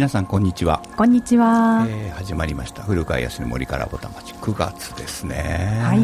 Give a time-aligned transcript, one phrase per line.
[0.00, 0.82] 皆さんこんにちは。
[0.96, 2.82] こんにちは、えー、始まりました。
[2.82, 5.78] 古川康の森からぼた町9月ですね。
[5.82, 5.98] はい、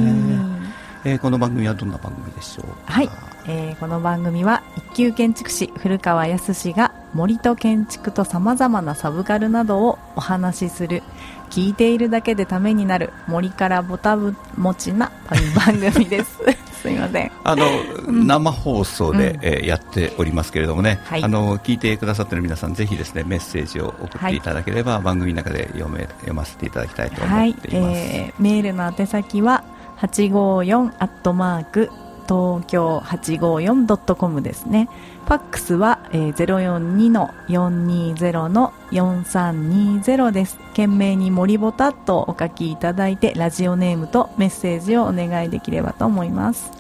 [1.13, 3.09] えー、この番組はどんな番組でしょうはい、
[3.49, 11.03] えー、この番組は一級建築士古川康が森と建築とさまざまなサブカルなどをお話しする
[11.49, 14.35] 聞いているだけでためになる森からぼたも
[14.75, 15.11] ちな
[15.55, 16.39] 番組です
[16.77, 17.33] すみません。
[17.45, 17.67] あの、
[18.07, 27.97] うん、生放送で、うん、えー、やっておりますけれどもね、はい、あの聞いてくださっている皆さんぜひですねメッセージを送っていただければ、はい、番組の中で読め読ませていただきたいと思っています、はい。
[27.99, 29.65] えー、メールの宛先は
[29.99, 31.91] 854アットマーク
[32.29, 34.89] 東京 854.com ですね。
[35.27, 40.59] ファックスは、えー、042-420-4320です。
[40.71, 46.71] 懸命に森ボタとお書きいただいて、ラジオネームとメッセージをお願いできればと思います。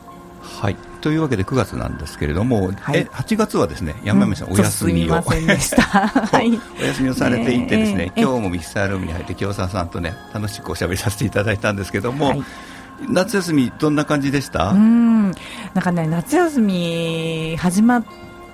[0.40, 0.76] はい。
[1.00, 5.12] というわけで9月なんですけれども、はい、え8月はですね山山さん、うん、お休みを。
[5.22, 5.26] はい、
[6.80, 12.42] お休みをされていてですね、今日もミキサールームに入って清澤さんとね楽しくおしゃべりさせていただいたんですけども、はい、
[13.08, 14.70] 夏休みどんな感じでした？
[14.70, 15.30] うん。
[15.30, 18.04] なんかね夏休み始まっ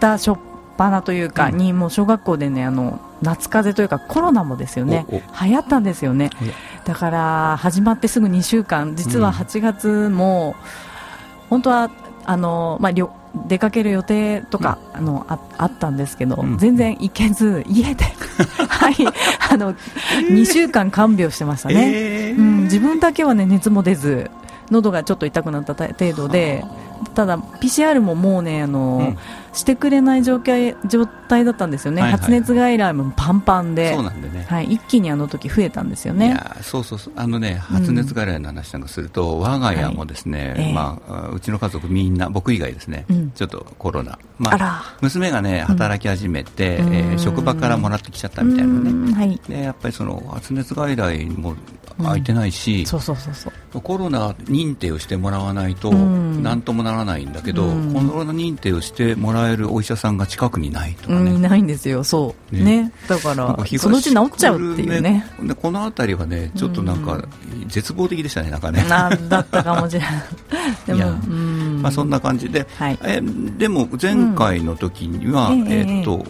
[0.01, 0.35] た初っ
[0.79, 5.07] 端というかに、もう小学校でねあの夏風邪というかコロナもですよね。
[5.11, 6.31] 流行ったんですよね。
[6.85, 8.97] だから始まってすぐ2週間。
[8.97, 10.57] 実は8月も、
[11.51, 11.91] 本当は
[12.25, 12.93] あの、まあ、
[13.35, 18.05] 出かける予定とか、うん、あのああったんですけど、うん、全然行けず家で
[18.69, 18.95] はい
[19.51, 24.31] あの、えー、2週間看病してましたね、えー、うん、自分だけはね熱も出ず
[24.71, 26.65] 喉がちょっと痛くなった程度で
[27.15, 29.19] ただ PCR ももうねあの、うん
[29.53, 36.29] してくれない状態状態だったんですよね、はいはい、発熱外来もパンパンでそうなんで、ね、はい、一気にあの時増えたんですよね。
[36.29, 37.15] いやそうそうそう。
[37.17, 51.55] あのね発熱外来の話なんかすると、うん、我が家もですね、はい、まあ、うちの家族みんな僕以外ですね、うん、ちょっとコロナ、まあ、娘がね働き始めて、うん、えー、職場からもらってきちゃったみたいなね、はい、でやっぱりその発熱外来も
[51.99, 53.81] 空いてないし、そうそうそうそう。
[53.83, 62.05] コロナ認定をしてもらわないとなんともならないんだけど、コロナ認定をしてもらえるお医者さんが近くにないとかね、いないんですよ。
[62.05, 62.55] そう。
[62.55, 65.27] ね、ね、だからそのうち治っちゃうっていうね。
[65.43, 67.25] でこの辺りはねちょっとなんか
[67.67, 68.85] 絶望的でしたねなんかね。
[68.89, 70.11] なんだったかもしれない。
[70.87, 71.13] でも
[71.83, 73.21] まあそんな感じで、はい、え
[73.59, 76.25] でも前回の時には、うん、えー、っと、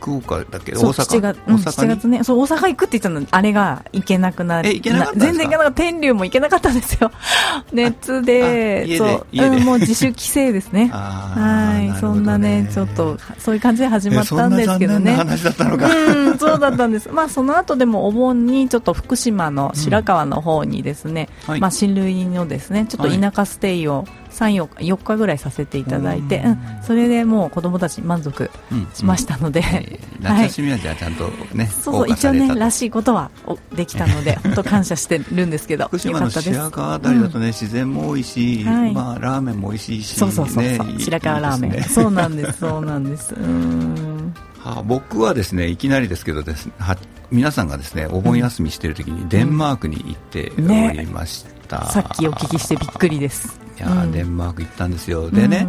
[0.00, 0.72] 福岡だけ？
[0.72, 2.24] 大阪？7, 月、うん、7月ね。
[2.24, 5.72] そう大阪行くって言ったのあれが行けなくなる全然行けなかった。
[5.72, 7.10] 天竜も行けなかったんですよ。
[7.72, 10.88] 熱でそう、うん、もう自主規制ですね。
[10.92, 15.16] はい、ね、そんなねちょっとそういう感じで始まったんですけどね。
[15.16, 15.86] 話だったのか。
[15.94, 17.08] うんそうだったんです。
[17.10, 21.50] まあその後でもお盆にちょっと福島の白河の方にですね、うん。
[21.52, 24.06] はい、まあ親類のですねちょっと田舎ステイを、はい
[24.36, 28.50] 3、4日ぐらいさせていただいて、うん、それでもう子供たち満足
[28.94, 29.62] しましたので、
[30.20, 33.30] 夏休みはじゃあちゃんとね、そうそう一応ねらしいことは
[33.74, 40.64] できたので本当感謝してるんですけど福島の白河あたりだとね、自然も多いし、はい、まあラーメンも美味しいし、そうそうそう
[40.98, 43.34] 白河ラーメン、ね、そうなんですそうなんです。
[43.34, 44.34] うん。
[44.58, 46.96] はあ、僕はですねいきなりですけどですは
[47.30, 50.60] 皆さんがですねお盆休みしている時にデンマークに行ってお
[50.92, 53.58] りました、ね、さっきお聞きしてびっくりです。
[53.78, 55.68] いや、うん、デンマーク行ったんですよ、でね、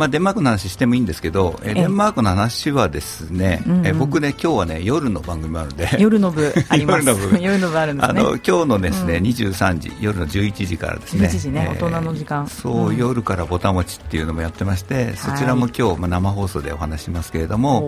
[0.00, 7.06] まあ、デンマークの話してもいいんですけど、えデンマークの話はですね、え僕ね、今日はね、夜の番組あるんで、夜の部あります。
[7.06, 7.38] 夜の部。
[7.38, 12.48] 夜の部あるんです、ね、あの今日のですね、うん、23時、夜の11時からですね、11時ね、えー、大人の時間。
[12.48, 17.86] そう、夜からぼたもちっていうのもやってまして、そちらも今日、まあ、生放送でお話しますけれども、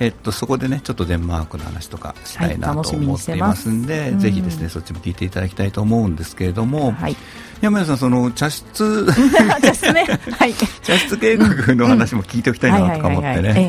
[0.00, 7.16] えっと、そこでね、ちょっっとデンマークの話とかしたいなと思っていますんで、はい、ぜひですね、そっちも聞いていただきたいと思うんですけれども、はい、
[7.60, 9.06] 山谷さん、その茶室
[9.62, 10.06] 茶室ね、
[10.38, 13.54] はい、茶室計画の話も聞いておきたいなとか思ってね。
[13.56, 13.60] え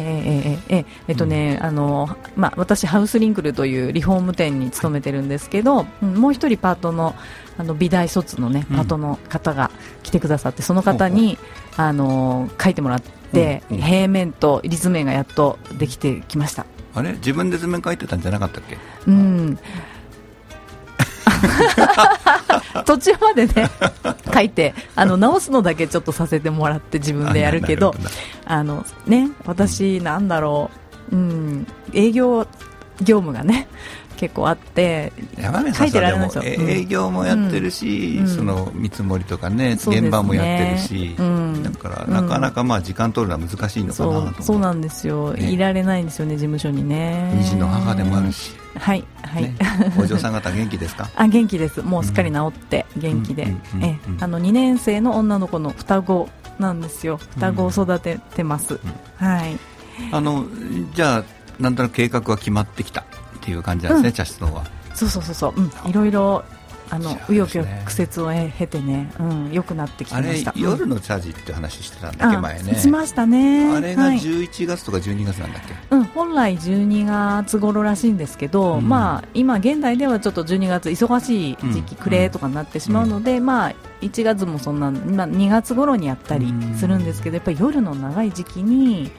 [0.69, 7.15] ええええっとね、あのまあ私ハウスリンクルというリフォーム店に勤めてるんですけど、もう一人パートの
[7.57, 9.71] あの美大卒のねパートの方が
[10.03, 11.37] 来てくださって、その方に
[11.77, 13.01] あの書いてもらっ
[13.31, 16.65] て、平面と立面がやっとできてきました。
[16.93, 17.13] あれ？
[17.13, 18.77] 自分で図面書いてたんじゃなかったっけ？
[19.07, 19.57] うん。
[22.85, 23.69] 途中までね
[24.33, 27.93] 書いてあの直すのだけちょっとさせてもらって自分でやるけど。
[28.49, 30.71] あのね私なんだろ
[31.11, 32.47] う、うん、営業
[33.01, 33.67] 業務がね
[34.17, 35.13] 結構あって
[35.77, 36.43] 書いてられないですよ。
[36.43, 47.31] 営業もやってるし、うん、その見積もりとかね、ね、現場もやってるし、うん、だからなかなかまあ時間取るのは難しいのかなと思そうなんですよ、ね、いられないんですよね事務所にね。
[47.35, 48.51] 二児の母でもあるし。
[48.75, 49.55] はいはい、ね、
[49.97, 51.09] お嬢さん方元気ですか？
[51.15, 51.81] あ元気です。
[51.81, 53.47] もうすっかり治って元気で、
[53.81, 56.29] えあの2年生の女の子の双子
[56.59, 57.17] なんですよ。
[57.17, 58.79] 双子を育ててます、
[59.17, 59.57] はい。
[60.11, 60.45] あの
[60.93, 61.23] じゃあ
[61.59, 63.03] なんとなく計画が決まってきた
[63.47, 64.65] っていう感じなんですね、茶室の方は。
[64.93, 66.43] そうそうそうそう、うん、いろいろ
[66.89, 67.65] あの紆余曲
[68.25, 70.53] 折を経てね、うん、良くなってきました。
[70.57, 72.75] 夜のチャージって話してたんだっけ、前ね。
[72.75, 73.73] しましたね。
[73.73, 89.11] あれが11月とか12月なんだっけ、はい、うん、本来12月頃らしいんですけど、うん、まあ今現代ではちょっと12月忙しい時期、暮れとかになってしまうので、まあ1月もそんな、まあ、2月頃にやったりするんですけど、やっぱり夜の長い時期に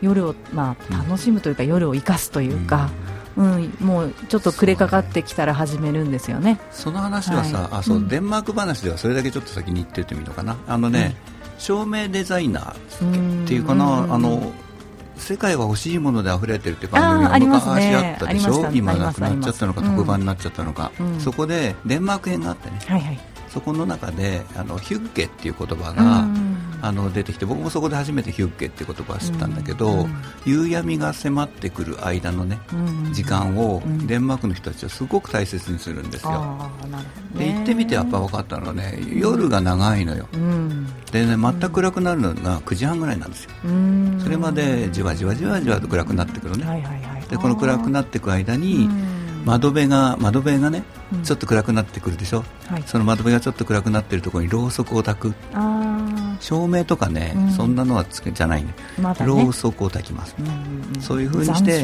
[0.00, 6.58] 夜を、まあ、楽しむというか、夜を生かすというか、うん、もうちょっと暮れかかってきたら始めるんですよね。
[6.70, 10.56] その話はさ、はい、あそう、うん、デンマーク話ではそれだけちょっと先に言っててもいいのかな。
[10.66, 11.16] あのね、
[11.54, 14.52] うん、照明デザイナーっていうかなあの
[15.18, 19.82] 世界は欲しいもので溢れてるって番組が昔あったでしょ、ね、今なくなっちゃったのか。
[19.82, 23.20] 特番になっちゃったのか、そこでデンマーク編があってね、はいはい。
[23.48, 26.26] そこの中であのヒュッゲっていう言葉が、
[26.82, 30.06] あの出てきて僕もそこで初めてヒュッゲって言葉を知ったんだけど、
[30.44, 32.58] 夕闇が迫ってくる間のね、
[33.12, 36.70] 時間をデンマークの人たちはすごく大切にするんですよ。
[37.36, 40.28] で行ってみてやっぱ分かったのはね夜が長いのよ、
[41.12, 43.50] でね全く暗くなるのが9時半ぐらいなんですよ、
[44.22, 46.84] それまでじわじわじわじわと暗くなってくるね、
[47.28, 48.88] でこの暗くなっていく間に、
[49.46, 50.82] 窓辺が窓辺がね、
[51.12, 55.34] うん、ちょっと暗くなってくるでしょ、はい、その窓辺がちょっと暗くなっているところにろうそくを焚く
[56.40, 58.74] 照明とかね、うん、そんなのはつけじゃないね。
[59.00, 60.52] まね、ろうそくを焚きます、うんうん
[60.94, 61.80] うん、そういうふうにして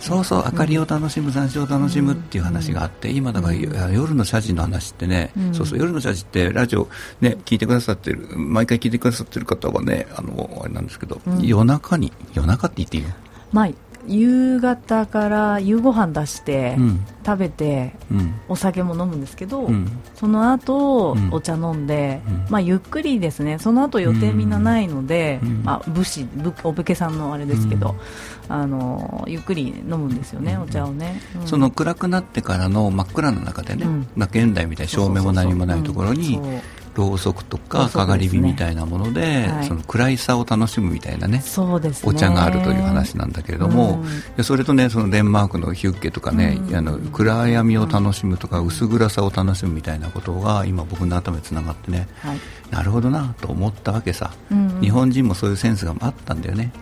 [0.00, 3.54] そうそう明かりを楽しむ、残暑を楽しむっていう話があって、今だから、
[3.90, 6.88] 夜の謝辞の話ってね、そうそう夜の謝辞ってラジオ
[7.20, 13.10] ね聞いてくださってる毎回聞いてくださってる方はねあのあれなんですけど、夜中に夜中って言っていいの？
[13.52, 13.68] まあ
[14.06, 22.20] 夕方から夕ご飯出して、うん、食べて、うん、お酒も飲むんですけど、うん、その後、お茶飲んで、
[22.50, 23.58] まあ、ゆっくりですね。
[23.58, 26.26] その後予定みんなないので、まあ、武士
[26.64, 27.94] お武家さんのあれですけど、
[28.48, 36.40] あのゆっくり飲むんですよね、お茶をね、その暗くなってからの真っ暗な中でね、まあ、現代みたいに照明も何もないところに
[36.94, 41.42] ろうそくとかかがり火みたいなもので、はい、その暗いさを楽しむみたいなね
[42.04, 44.02] お茶があるという話なんだけれども、
[44.36, 52.38] うん、それとねそのデンマークのヒュッケとかね、うん、あの暗闇を楽しむとか、薄暗さを楽しむみたいなことが今僕の頭につながってね、はい、
[52.70, 56.72] なるほどなと思ったわけさ、うんうん、日本人もそういうセンスがあったんだよね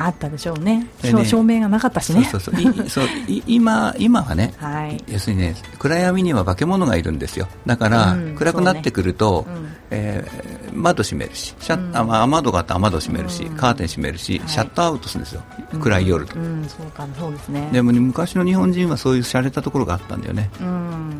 [0.00, 1.24] あったでしょうね、ね。
[1.24, 3.04] 照明がなかったしね、そうそうそう。
[3.46, 9.54] 今今はね、はい、要するにね、暗闇には化け物がいるんですよ、だから、うん、暗くなってくると、ね。
[9.54, 15.42] うん、えー、窓閉めるし、シャッ、うん、雨戸があったら雨戸閉めるし、うん、カーテン閉めるし、はい、シャットアウトするんですよ、
[15.80, 17.68] 暗い夜と、そうかそうですね。
[17.72, 20.50] でも、ね、昔の日本人はそういう洒落たところがあったんだよね、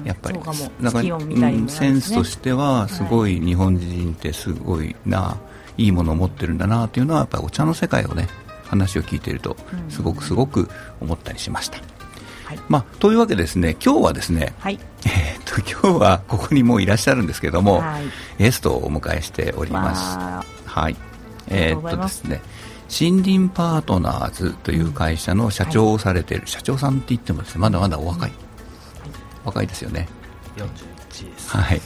[0.05, 5.37] やっぱり、だから、ね、センスとしては、すごい日本人ってすごいな、
[5.77, 8.29] いいものを持ってるんだなというのは、やっぱりお茶の世界をね、
[8.69, 9.57] 話を聞いていると
[9.89, 10.69] すごくすごく
[11.01, 11.79] 思ったりしました。
[12.45, 18.05] はい、まあ、というわけでですね今日はですね、はい、えー、と今日はここにもういらっしゃるんですけども、はい、
[18.39, 20.19] ゲストをお迎えしております。
[20.67, 20.97] はい、
[21.49, 22.41] えー、っとですね
[22.89, 28.33] 森林パートナーズという会社の社長をされている、社長さんって言ってもですねまだまだお若い、
[29.45, 30.09] 若いですよね。
[30.57, 31.51] 41です。
[31.51, 31.81] はい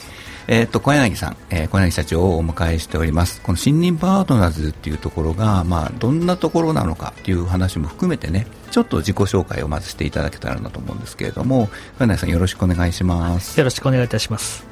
[0.48, 3.40] えー、と小柳さん、えー、小柳社長をお迎えしております。
[3.43, 13.58] この森林パートナーズっていうところが、まあ、どんなところなのかっていう話も含めてねちょっと自己紹介をまずしていただけたらなと思うんですけれども小柳さんよろしくお願いします。
[13.58, 14.67] よろしくお願いいたします。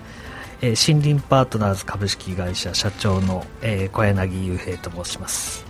[0.62, 5.64] えー、森林パートナーズ株式会社社長の、えー、小柳雄平と申します。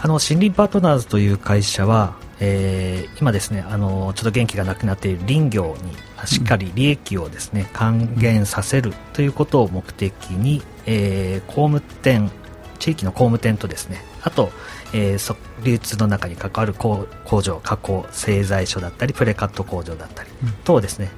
[0.00, 5.92] あの森林パートナーズという会社はえー、今ですねあのちょっと元気がなくなっている林業に
[6.26, 12.30] しっかり利益をですね還元させるということを目的に、えー、工務店
[12.78, 14.50] 地域の工務店とですねあと、
[14.92, 17.06] えー、流通の中に関わる工
[17.42, 20.30] 場加工製材所だったりプレカット工場だったり
[20.64, 21.10] 等ですね、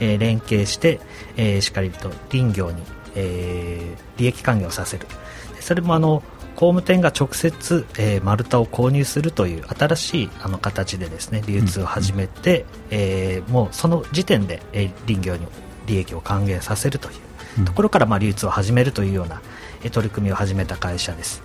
[0.00, 1.00] えー、連携して、
[1.36, 2.82] えー、しっかりと林業に、
[3.14, 5.06] えー、利益還元をさせる。
[5.60, 6.22] それもあの
[6.58, 15.46] 工務店が直接、えー、丸太を購入するという新しいあの形でですね流通を始めて、うん、えー、もうその時点で、えー、林業に
[15.86, 17.12] 利益を還元させるとい
[17.62, 19.40] うところから、まあ、流通を始めるというような、
[19.84, 21.44] えー、取り組みを始めた会社です。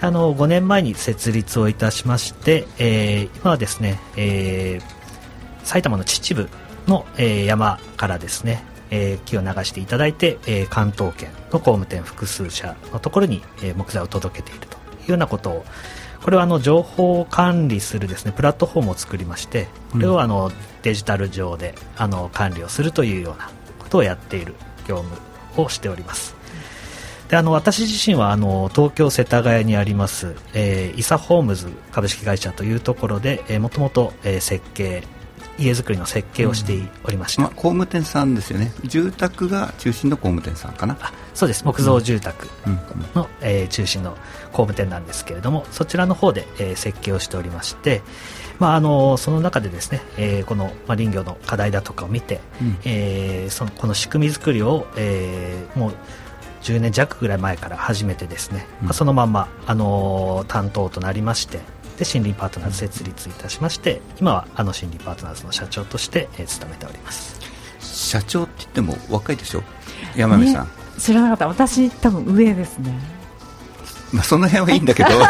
[0.00, 8.62] あの5年前に設立をいたしまして、えー、今はですね、えー、埼玉の秩父の、えー、山からですね、
[8.94, 15.64] えー、木を流していただいて、えー、関東圏の工務店複数社のところに、えー、木材を届けているというようなことを
[16.22, 24.54] これはあの情報を管理するですねプラットフォームを作りましてこれをあのデジタル上であの管理をするというようなことをやっている
[24.86, 26.34] 業務をしております。
[27.28, 35.02] であの私自身はあの東京世田谷にあります、えー、イサホームズ株式会社というところで、えー、もともと、えー、設計
[35.58, 37.48] 家づくりの設計をしておりました、うん。
[37.48, 38.72] まあ、工務店さんですよね。
[38.84, 40.96] 住宅が中心の工務店さんかな。
[41.34, 41.64] そうです。
[41.64, 42.48] 木造住宅
[43.14, 44.16] の、うん、えー、中心の
[44.52, 48.02] 工務店なんですけれどもそちらの方で、えー、設計をしておりまして、
[48.58, 55.94] まあ、あのその中でですね、えー、この、まあ、林業の課題だとかを見て、うん、えー、そのこの仕組み作りを、えー、もう
[56.62, 61.60] 10年弱ぐらい前から始めてですね、うん、まあ、そのまま、あの担当となりまして
[61.98, 67.38] で森林パートナーズ設立いたしまして今はあの森林パートナーズの社長として、えー、務めております。
[67.80, 69.62] 社長って言っても若いでしょ？
[70.16, 71.48] 山口さん、ね、知らなかった。
[71.48, 72.92] 私多分上ですね。
[74.12, 75.10] まあ、その辺はいいんだけど。
[75.10, 75.24] そこ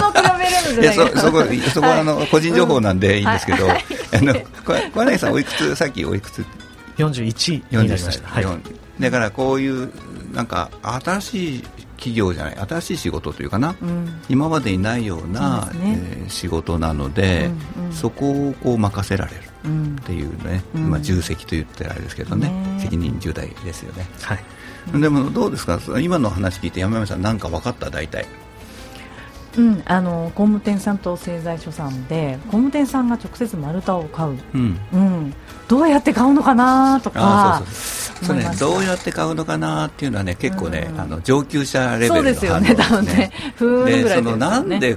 [0.00, 1.12] の比べるんじゃない。
[1.12, 1.42] そそこ
[1.74, 3.84] そこはあの、個人情報なんでいいんですけど、はい、
[4.16, 4.34] あの
[4.94, 5.74] 小柳さんおいくつ？
[5.74, 6.44] さっきおいくつ
[6.96, 8.46] ？41になりました、はい、
[9.00, 9.90] だからこういう
[10.32, 11.64] なんか新しい
[12.00, 19.42] 企業じゃない新しい仕事というかな、うん、今までにないようなう、ね、えー、仕事なので、うんうん、そこをこう任せられる。
[19.60, 22.80] っていうね、うん、まあ、重責と言ってあれですけどね、ね。
[22.80, 24.06] 責任重大ですよね。
[24.22, 24.42] はい。
[24.98, 25.78] でもどうですか？
[26.00, 27.90] 今の話聞いて山山さん何か分かった？
[27.90, 28.26] 大体
[29.56, 35.34] うん、あの工務店さんと製材所さんで工務店さんが直接丸太を買う、うん、うん、
[35.68, 37.62] どうやって買うのかなとか
[38.22, 43.32] そね、どうやって買うのかなっていうのはね結構ね、うん、あの上級者レベルのそうですよね多分ね。
[43.58, 44.96] でそのなんで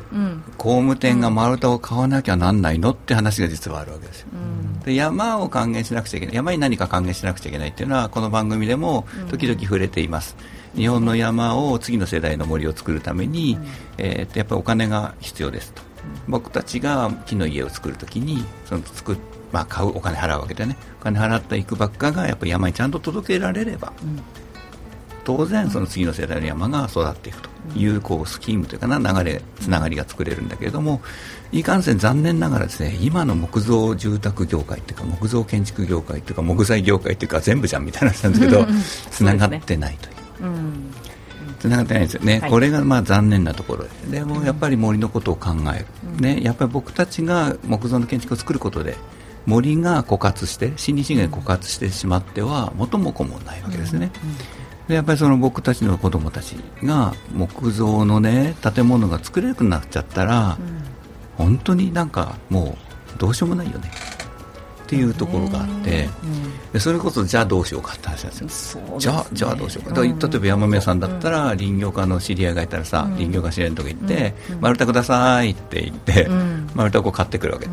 [0.57, 13.57] 工務店が丸太を買わなきゃなんないのって話が実はあるわけですよ、うん、で山を還元しなくちゃいけない山に何か還元しなくちゃいけないっていうのはこの番組でも時々触れています、うん、日本の山を次の世代の森を作るために、
[13.97, 15.81] えー、やっぱりお金が必要ですと。
[16.27, 19.17] 僕たちが木の家を作るときにその作
[19.51, 20.75] まあ、買うお金払うわけでね。
[20.99, 24.19] お金払ったいくばっかがやっぱり山にちゃんと届けられれば、うん、
[25.23, 27.53] 当然その次の世代の山が育っていくと。
[27.75, 31.01] いうこうスキームというかな流れつながりが作れるんだけれども
[31.51, 38.65] いかんせん残念ながらですね今の木造住宅業界というか木造建築業界というか木材業界というか全部じゃんみたいな話なんですけど
[39.11, 40.22] つながってないという。
[40.43, 40.93] うん。
[41.59, 43.85] つながってないですよね、はい、これがまあ残念なところ。
[44.09, 45.85] ででもやっぱり森のことを考える、
[46.17, 48.95] うん、ね、やっぱり僕たちが木造の建築を作ることで
[49.45, 54.11] 森が枯渇して森林資源が枯渇してしまっては元も子もないわけですね、
[54.87, 60.57] でやっぱりその僕たちの子供たちが木造のね建物が作れなくなっちゃったら、
[61.37, 62.77] 本当になんかも
[63.15, 63.91] うどうしようもないよね
[64.83, 66.09] っていうところがあって、
[66.73, 76.27] でそれこそじゃあどうしようかって話なんですよ、ね、じゃあじゃあどうしようか、例えば山宮さんだったら林業家の知り合いがいたらさ、林業家知り合いのとこ行って、丸太くださいって言って、
[76.75, 77.67] 丸太を買ってくるわけ、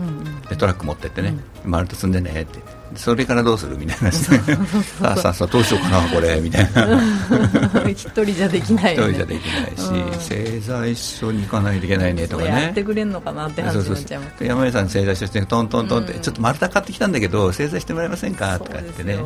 [0.48, 2.58] でトラック持ってってね、丸太積んでねって
[2.96, 4.32] それからどうするみたいなさ。
[5.02, 7.00] あさあさあどうしようかなこれみたいな。
[7.90, 12.50] 一人じゃできないよ、ね、一人じゃできないし、製材所に行かないといけないねとかね。
[12.50, 18.58] やってくれるのかなって話になっちゃいます山根さん製材所してトントントンって、ちょっと丸太買ってきたんだけど製材してもらえませんか？
[18.58, 19.18] とか言ってね、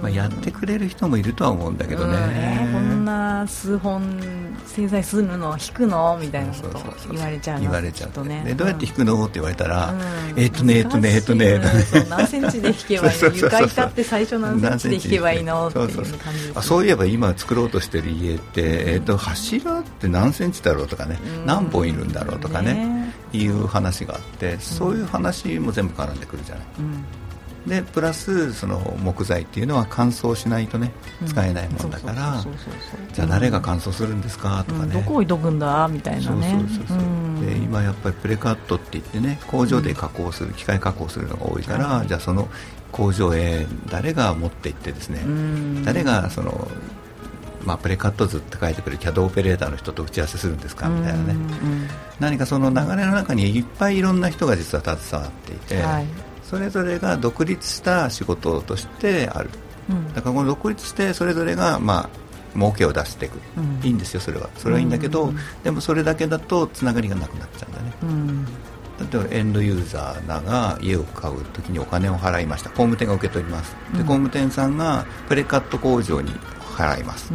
[0.00, 4.20] まあ、やってくれる人もいるとは思うんだけどね、えー、こんな数本
[4.66, 6.18] 製材するの引くの？
[6.20, 6.80] みたいなこと
[7.10, 9.24] 言われちゃう言われちゃう、ね、でどうやって引くの？
[9.24, 9.94] って言われたら、
[10.36, 11.60] えっとねえっとねえっとね
[12.08, 15.68] 何センチで引けばいいの床板って最初何センチで引けばいいの？
[15.68, 26.64] っていう感じです、そういえば今作ろうとしてる家って、えー、と柱って何センチだろうとかね、何本いるんだろうとかねいう話があってそういう話も全部絡んでくるじゃない、
[27.66, 30.90] でプラスその木材っていうのは乾燥しないとね
[31.26, 32.44] 使えないもんだから
[33.12, 34.64] じゃあ誰が乾燥するんですか？
[34.66, 35.88] とかね、うん、どこ置いとくんだ？
[35.88, 36.50] みたいなね。
[36.50, 42.48] そうそうそうそう、うで今やっぱりプレカットって言ってね工場で加工する、機械加工するのが多いから、じゃあその
[42.92, 45.24] 工場へ誰が持って行ってですね、
[45.84, 46.68] 誰がその
[47.64, 51.36] まあ、プレカット図って書いてくる CAD オペレーターの人と打ち合わせするんですかみたいなね、
[52.18, 56.06] 何かその流れの中にいっぱいいろんな人が実は携わっていて、はい。
[56.52, 59.48] それぞれが独立した仕事としてある、
[59.88, 62.10] うん、だからこの独立してそれぞれがま
[62.54, 64.50] あ儲けを出していく、うん、いいんですよそれは。
[64.58, 68.46] それはいいんだけど、うん、でもそれだけだとつながりがなくなっちゃうんだね、うん、
[69.10, 72.70] 例えばエンドユーザーが家を買うときにお金を払いました。
[72.70, 73.74] 工務店が受け取ります。
[73.92, 76.32] で工務店さんがプレカット工場に
[76.76, 77.32] 払います、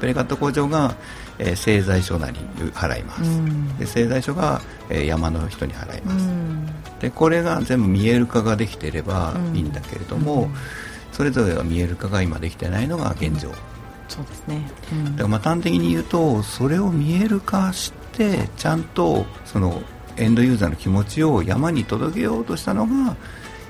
[0.00, 0.94] プレカット工場が
[1.40, 2.38] えー、製材所なり
[2.74, 4.60] 払います、うん、で製材所が、
[4.90, 6.66] えー、山の人に払います、うん、
[7.00, 10.54] でこれが全部見える化ができていればいいんだけれども、うん、
[11.12, 13.50] それぞれが見える化が今できてないのが現状、
[14.08, 14.70] そうですね、
[15.12, 19.82] だからまあ端的に言うとそれを見える化してちゃんとその
[20.20, 23.16] エンドユーザーの気持ちを山に届けようとしたのが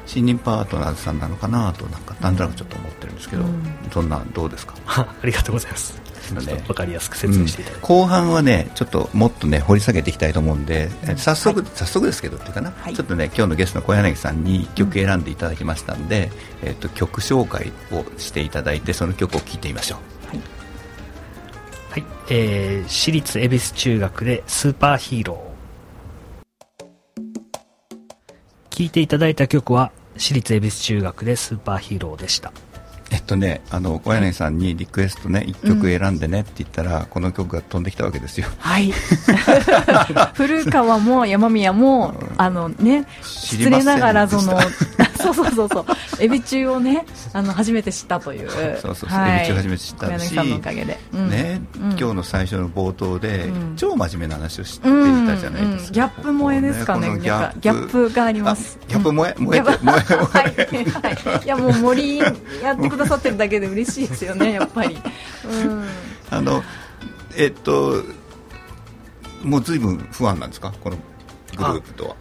[0.07, 3.45] 森林パートナーズさんなのかなとなんかなんとなくちょっと思ってるんですけど、
[3.93, 4.75] そんなどうですか？
[4.87, 6.01] ありがとうございます。
[6.31, 16.31] 分かりやすく説明していただいて、後半はねちょっともっとね掘り下げていきたいと思うんで、早速、早速ですけどっていうかな、ちょっとね今日のゲストの小柳さんに1曲選んでいただきましたんで、
[16.63, 20.29] えっと曲紹介をしていただいてその曲を聴いてみましょう。
[20.29, 20.41] はい。
[21.91, 25.50] はい、えー、私立恵比寿中学でスーパーヒーロー
[28.71, 32.53] 聴いていただいた曲は私立恵比寿中学でスーパーヒーローでした。
[33.11, 38.47] えっとね、あの小柳さんにリクエストね、一曲選んでねって言ったら、うん、この曲が飛んできたわけですよ。
[38.59, 38.93] はい。
[40.35, 44.61] 古川も山宮も、あのね、失礼ながらその、
[45.21, 45.87] そうそうそうそう、
[46.21, 48.51] エビ中をね、あの初めて知ったという。
[48.51, 54.93] そうそうそう、はい、エビ中初めて知ったし、さんのおかげで、うん、ね、うん、今日の最初の冒頭で、うん、超真面目な話をしてい
[55.27, 55.93] たじゃないですか。
[55.93, 58.11] ギャップ萌えですかね、ギャップ。
[58.11, 58.79] があります。
[58.89, 60.55] ギャップ萌え、萌え、萌え、 はい、
[60.91, 62.33] はい、いやもう森や
[62.73, 64.99] ってくださってるだけで嬉しいですよね、 やっぱり。
[65.45, 65.85] うん、
[66.31, 66.63] あの
[67.37, 68.03] えっと
[69.43, 70.97] もうずいぶん不安なんですか、この
[71.57, 72.17] グループとは？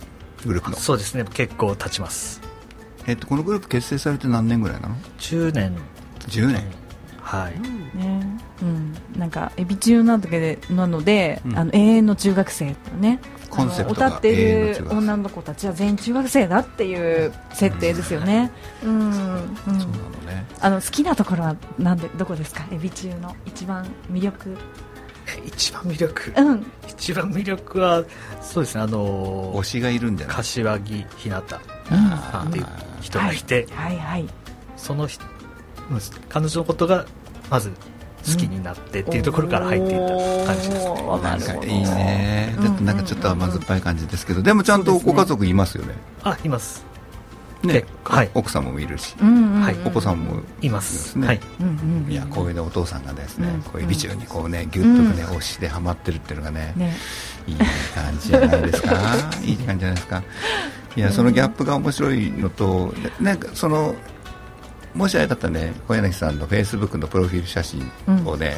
[0.45, 0.77] グループの。
[0.77, 1.25] そうですね。
[1.33, 2.41] 結構経ちます。
[3.07, 5.75] えっとこのグループ結成されて何年ぐらいなの？10年。
[6.27, 6.63] 10年
[7.29, 7.59] はい。
[7.97, 8.25] ね。
[8.61, 13.19] うん、なんかエビ中なだけでなので、うん、あの永遠の中学生とね。
[13.51, 18.51] コンセプト歌っている女の子たちは全員中学生だっていう設定ですよね。
[18.83, 19.83] うん、うん、そうなの
[20.25, 20.45] ね。
[20.59, 22.65] あの好きなところはなんでどこですか？
[22.71, 24.57] エビ中の一番魅力。
[25.45, 28.03] 一番魅力、うん、一番魅力は
[28.41, 31.59] そうですねあの推しがいるんだよ、柏木ひなたっ
[32.51, 32.65] ていう
[32.99, 33.99] 人がいて、はい、はい。
[33.99, 34.29] はい。
[34.75, 35.07] その
[36.29, 37.05] 彼女のことが
[37.49, 37.75] まず好
[38.37, 40.07] きになってっていうところから入っていっ
[40.45, 40.85] た感じです。
[40.85, 42.55] ね、うん、なんかいいね。
[42.61, 44.41] ちょっとなんかちょっと甘酸っぱい感じですけど。
[44.41, 46.87] でもちゃんとご家族いますよねあいます。
[47.61, 51.41] ね、はい、奥さんもいるし、はい、お子さんもいますね、はい、
[52.07, 56.73] いやこういうねお父さんがですね、こういう美中にこうねぎゅっとね推しでハマってるっていうのがね
[57.47, 57.55] いい
[57.93, 58.95] 感じじゃないですか？
[59.43, 60.23] いい感じじゃないですか？
[60.95, 63.93] いやそのギャップが面白いのとなんかその
[64.93, 67.89] もしあれだったらね小柳さんのフェイスブックのプロフィール写真
[68.25, 68.57] をね、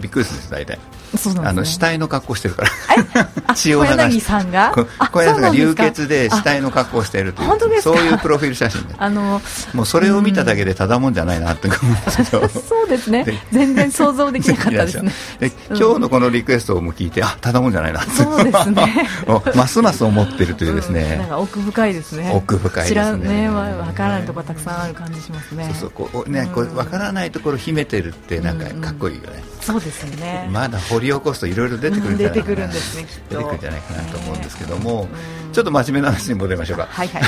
[0.00, 0.78] びっくりするんです大体。
[1.16, 2.70] そうなん、ね、あの死体の格好してるから
[3.54, 4.20] 血を流し。
[4.20, 4.74] さんが？
[5.12, 7.82] 小柳さんが流血で死体の格好しているという。
[7.82, 9.40] そういうプロフィール写真であの
[9.74, 12.48] もうそれを見ただけでただもんじゃないなって思うんですけど。
[12.48, 13.24] そうですね。
[13.52, 15.12] 全然想像できなかったですね。
[15.40, 18.10] で今日のこのリクエストをも聞いてあただもんじゃないなって。
[18.10, 19.08] そうですね。
[19.54, 22.30] ますます思ってるというですね、なんか奥深いですね。
[22.34, 23.28] 奥深いですね。
[23.42, 25.64] ねわからないところたくさんある感じしますね。
[25.72, 30.48] そうそうこうね、こうわからないところ秘めてるってなんかかっこいいよね、そうですよね。
[30.52, 32.40] まだ掘り起こすといろいろ出てくるんじゃない。
[32.40, 35.08] かな、出てくるんですね出てくるんじゃないかなと思うんですけども、
[35.52, 36.86] ちょっと真面目な話に戻りましょうか。
[36.90, 37.22] はいはい。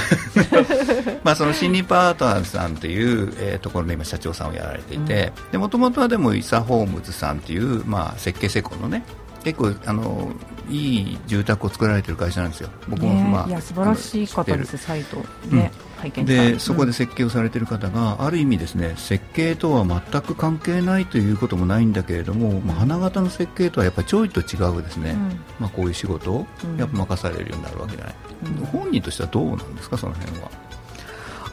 [1.25, 9.05] まあその森林パートナーズさんという、えー、ところの今社長さんをやられていてもともとはでもイサ・ホームズさんという、まあ、設計施工のね
[9.45, 10.33] 結構あの
[10.69, 12.71] いい住宅を作られてる会社なんですよ。
[12.89, 15.17] 僕も、まあ、いや素晴らしい方ですサイト。
[15.17, 15.92] ね、うん
[16.25, 30.51] でそこで設計をされている方が、うん、ある意味ですね設計とは全く関係ないということもないんだけれども、まあ、花形の設計とはやっぱりちょいと違うですね、うん、まあ、こういう仕事をやっぱ任されるようになるわけじゃない、うん、本人としてはどうなんですかその辺は？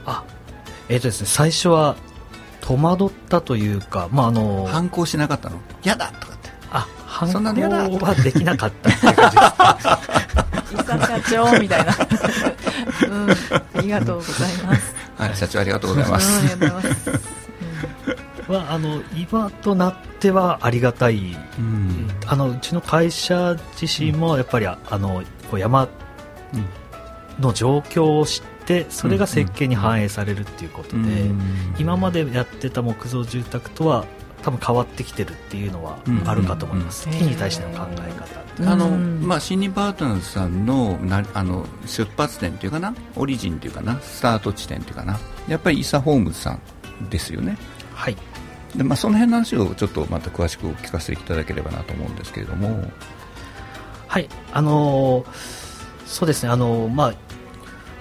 [0.05, 0.23] あ
[0.87, 1.95] えーとですね、最初は
[2.61, 5.59] 戸惑ったというか、まあ、あの反抗しなかったの？
[5.83, 6.49] 嫌だとかって。
[6.71, 9.49] あ反抗はできなかったっていう感じです。
[11.07, 11.93] 社長みたいな。
[11.93, 11.99] うん、
[13.11, 14.95] ありがとうございます。
[15.17, 16.49] はい、社長ありがとうございます。
[18.47, 25.87] はあの今となってはありがたい、うん、あのうちの会社自身もやっぱり、あのこう山
[27.39, 31.01] の状況を知ってそれが設計に反映されるっていうことで、
[31.77, 34.05] 今までやってた木造住宅とは
[34.41, 47.57] 多分変わってきてるっていうのはあるかと思います、木に対しての考え方あの、まあ、森林パートナーズさんのなあの出発点というかなオリジンというかなスタート地点というかなやっぱりイサ・ホームズさんですよね。
[47.93, 48.17] はい。
[48.75, 52.83] で、まあ、その辺の話をちょっとまた詳しくお聞かせいただければなと思うんですけれども。
[54.07, 54.29] はい。
[54.51, 55.25] あのー、
[56.05, 56.49] そうですね。
[56.49, 57.13] あのー、まあ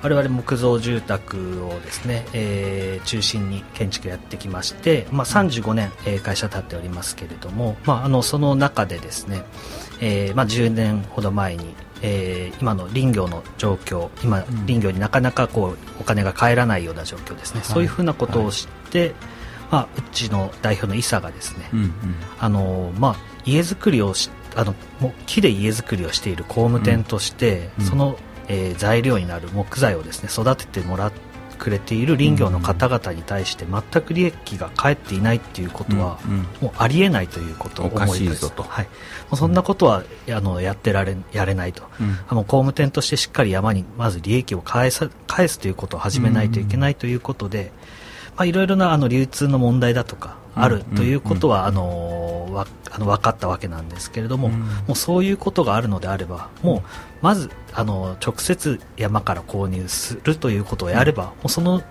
[0.03, 9.42] 我々木造住宅をですね、えー、中心に建築やってきまして、まあ、35年、えー、会社立っておりますけれども、まあ、あのその中でですね、
[10.00, 19.12] えーまあ、10年ほど前に、えー、今の林業の状況今、林業になかなかこうお金が返らないような状況ですね、はい、そういうふうなことを知って、はい、
[19.70, 21.80] まあ、うちの代表の伊佐がですね、うん。
[21.80, 21.92] うん、
[22.38, 24.74] あのまあ、家づくりをしあの
[25.26, 31.12] 木で家づくりをしている工務店として、うん、そのえー、材料になる木材をですね育ててもらう
[31.59, 36.18] くれている林業の方々に対して全く利益が返っていないっていうことは、
[36.62, 38.47] もうありえないということを思います。
[38.47, 38.90] はい、も
[39.33, 41.83] うそんなことはあのやってられやれないと、
[42.29, 47.73] あの工務店としてしっかり山にまず利益を返さ返すということを始めないといけないということで、
[48.37, 56.83] まあ、いろいろなあの流通の問題だとかあるということは、あのわあの分かったわけなんですけれども、もうそういうことがあるのであればもう
[57.23, 61.83] まずあの直接山から購入するということをやれば、もうその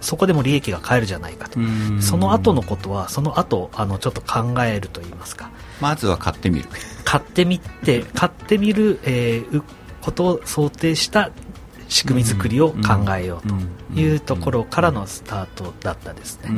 [0.00, 1.58] そこでも利益が返るじゃないかと、
[2.00, 5.50] その後のことはその後あのちょっと考えると言いますか。
[5.80, 6.68] まずは買ってみる。
[7.04, 9.62] 買ってみて買ってみる、えー、
[10.00, 11.30] ことを想定した
[11.88, 12.76] 仕組み作りを考
[13.16, 13.48] えよう
[13.94, 16.50] というところからのスタートだったですね。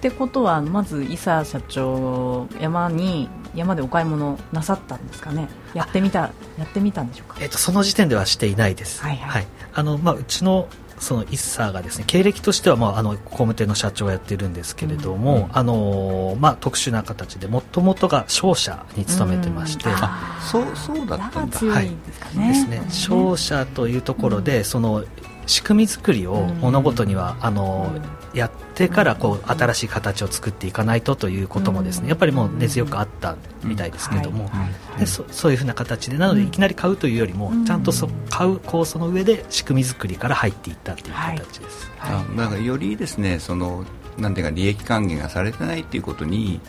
[0.00, 5.46] ってことはまず伊佐社長山に山でお買い物なさったんですかね？
[5.74, 9.28] やってみたやってみたんでしょうか、えーと、その時点ではしていないです、はい、はい。
[9.28, 19.96] はい、あのまあ、うちのその一茶がですね経歴としては、まあ、あの工務店の社長をやっているんですけれども、うんうん、あのまあ、特殊な形でもともとが商社に勤めてまして、うん、
[20.40, 22.86] そうそうだったんだ、はい、ですね。
[22.88, 25.04] 商社というところで、その
[25.46, 27.90] 仕組み作りを物事には、あの
[28.32, 34.50] やってからこう新しい形を作っていかないとということもですねやっぱりもう根強くあったみたいですけども、
[34.98, 41.90] でそそういうふうな形でなのでいきなり買うというよりもちゃんとそ買う構想の上で仕組み作りから入っていったという形です。
[41.98, 43.84] はい、だからよりですねその
[44.16, 46.60] なんていうか利益還元がされてないっていうことに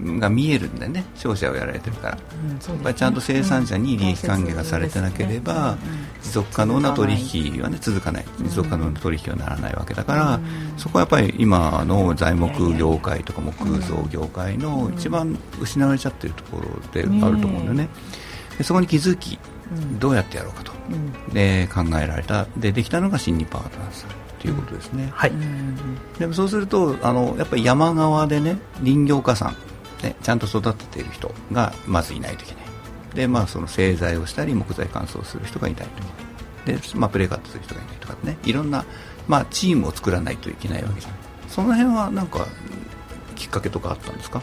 [0.00, 1.04] が見えるんだよね。
[1.14, 5.78] 商社をやられてるから、うんね、やっぱりちゃんと生産者に利益還元がされてなければ、うん
[6.26, 8.24] 持続可能な取引は、ね、続かない。
[8.40, 10.40] 持続可能な取引はならないわけだから、
[10.76, 17.88] そこはやっぱり今の材木業界とか木造業界の一番失われちゃってるところであると思うんだよね。
[18.58, 19.38] でそこに気づき
[20.00, 20.72] どうやってやろうかと、
[21.32, 22.46] で考えられた。
[22.56, 24.04] でできたのが新日パートナーズ
[24.40, 25.32] ということですね、はい、
[26.18, 29.56] でもそうするとあのやっぱり山側でね林業家さん
[30.06, 32.64] ね、ちゃんと育てている人がまずいないといけない。
[33.14, 36.02] で、まあ、その製材をしたり木材乾燥する人がいないとい
[36.66, 36.80] けない。
[36.80, 38.36] で、まあ、プレーカットする人がいないとかね。
[38.44, 38.84] いろんな、
[39.26, 42.46] まあ、チームを作らないといけないわけじゃないその辺はなんか
[43.34, 44.42] きっかけとかあったんですか？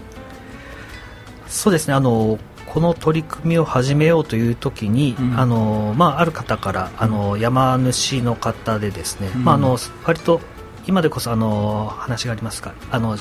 [1.47, 1.93] そうですね。
[1.93, 10.41] あのこの取り組みを始めようという時に、うん、あのまあ、ある方からあの山主の方でですね、うん、まあ、あの割と
[10.88, 13.17] 今でこそあの話がありますがあの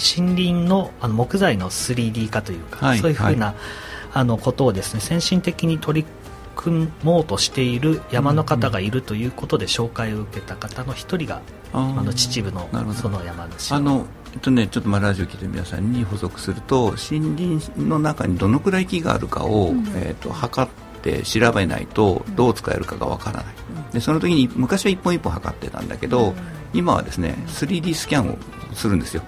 [0.00, 3.56] 森林のあの木材の 3D 化というか、はい、そういうふうな、はい、
[4.14, 6.06] あのことをですね先進的に取り
[6.56, 11.40] 組もうとしている山の方がいるということで紹介を受けた方の一人が、
[11.72, 20.70] あの秩父のその山主あのえっとね、ちょっとまあラジオ聞いてる皆さんに補足すると森林の中にどのくらい木があるかを、うん、えーと、測っ
[21.02, 23.54] て調べないとどう使えるかがわからない、
[23.86, 26.34] うん、でその時に昔は一本一本測ってたんだけど、うん、
[26.72, 28.38] 今はですね 3D スキャンを
[28.74, 29.24] するんですよ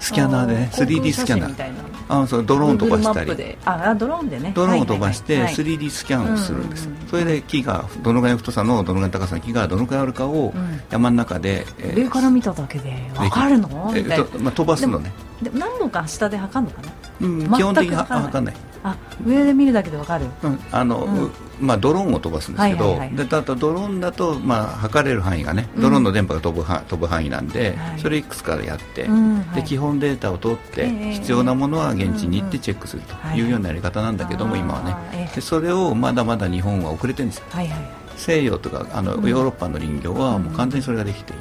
[0.00, 1.90] スキャナーでね 3D スキャナー。
[2.08, 3.56] あそうドローン飛ばしたり。
[3.64, 4.52] あドローンでね。
[4.54, 10.52] ドローンを飛ばして 3D スキャンをするんです、それで木がどのぐらいの太さのどのぐらいの高さの木がどのぐらいあるかを
[10.90, 15.12] 山の中で、えー、上から見ただけで分かるの、えーまあ、飛ばすのね。
[15.42, 21.30] でも何度か下で測るのかな、うん、基本的に測らないあ上で見るだけで分かる、うん、あの、うん。
[21.60, 29.06] まあ、ドローンを飛ばすんですけど、でだとドローンだと、まあ、測れる範囲がね、ドローンの電波が飛ぶ,、飛ぶ範囲なんで、はい、それいくつかやって、
[29.54, 35.30] で基本データを取って、必要なものは現地に行ってチェックするというようなやり方なんだけども、今はね。
[35.34, 37.78] でそれをまだまだ日本は遅れてるんですよ、はいはい、
[38.16, 41.36] 西洋とかあの、ヨーロッパの林業はもう完全にそれができてい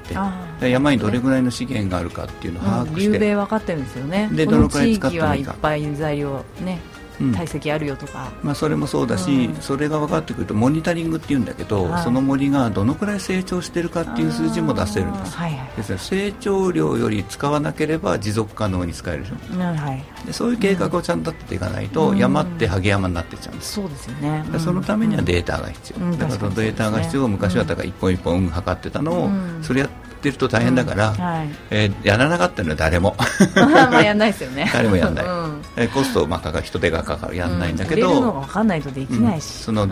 [0.60, 4.30] て、山にどれぐらいの資源があるかっていうのを把握して、流米分かってるんですよね。
[4.34, 6.80] でどのくらい使ってもいいかいっぱい材料ね
[7.34, 23.74] 体積あるよとか、まあ、それもそうだし、うん、それが分かってくるとモニタリングっていうんだけど、はい、その森がどのくらい成長しているかっていう数字も出せるんです,、はいはい、です成長量より使わなければ持続可能に使えるでしょ、うんはい、でそういう計画をちゃんと立てていかないと、山ってハゲ山になってっちゃうんです。
[23.74, 29.30] そうですよね、そのためにはデータが必要、だからデータが必要、昔はだから一本一本測ってたのを、
[29.62, 31.16] それやってってると大変だから、うん。
[31.16, 33.16] はい、えー、やらなかったのは誰も。
[33.56, 34.70] まあやんないですよね。
[34.72, 39.88] 誰もやんない、うん、えコスト、まあ、かかる人手がかかるやんないんだけど、うん、のが分かんないとできないし、その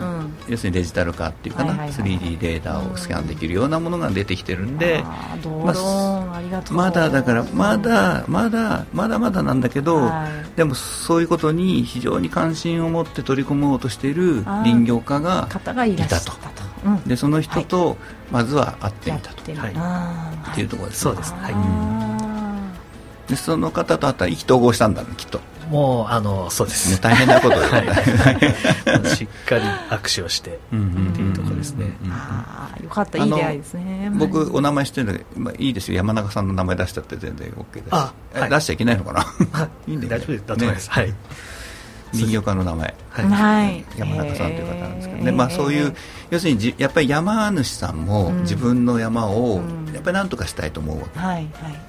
[0.48, 15.48] 要するにデジタル化っていうかな、はいはいはい、3D データをスキャンできるようなものが出てきてるんで、まあ、まだだからまだまだまだまだなんだけど、はい、でもそういうことに非常に関心を持って取り込もうとしている林業家が
[15.86, 16.67] いたと。
[17.06, 17.96] でその人と
[18.30, 21.32] まずは会ってみたと、はい、っていうところです、そうです。
[21.34, 23.30] はい。
[23.30, 25.40] でその方と会ったら意気投合したんだねきっと。
[25.70, 30.76] もうあのそうです、ね、大変なことで、はい、 しっかり握手をしてって
[31.20, 33.18] いうところですね、ああよかった。
[33.18, 34.10] いい出会いですね。
[34.14, 35.96] 僕お名前知ってるんだけど、まあ、いいですよ。
[35.96, 39.68] 山中さんの名前出しちゃって全然 OK ですあ、はい、出しちゃいけないのかな？
[39.86, 41.14] いいんで大丈夫だと思います、はい
[42.12, 45.32] 人形家の名前、はい、山中さんという方なんですけど、ね。
[45.32, 45.94] まあ、そういう
[46.30, 49.60] 要するにやっぱり山主さんも自分の山を
[49.92, 51.44] やっぱり何とかしたいと思うわけ、はいはい、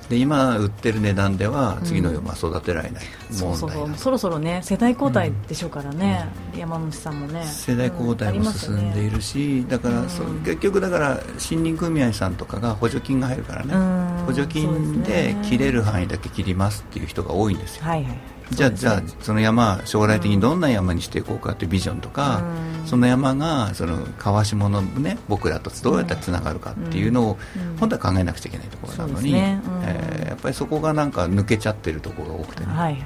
[0.10, 3.04] で今売ってる値段では次の山育てられない。
[3.32, 6.26] 問題、そうそうそろそろね世代交代でしょうからね、
[6.58, 7.44] 山主さんもね。
[7.44, 11.16] 世代交代も進んでいるし、だからそ結局だから
[11.50, 14.20] 森林組合さんとかが補助金が入るからね。
[14.26, 18.18] 補助金で切れる範囲だけ切りますっていう人が多いんですよ、はいはい
[18.52, 22.42] じゃあ、じゃあその山将来的にどんな山にしていこうかというビジョンとか、
[22.82, 27.38] うん、その山がその川下のね僕らとどうやったらつながるかっていうのを、
[27.80, 29.62] 本当は考えなくちゃいけないところなのに、ね。
[29.66, 32.98] うん、えー、やっぱりそこがなんか抜けちゃってるところが多くてね、はい、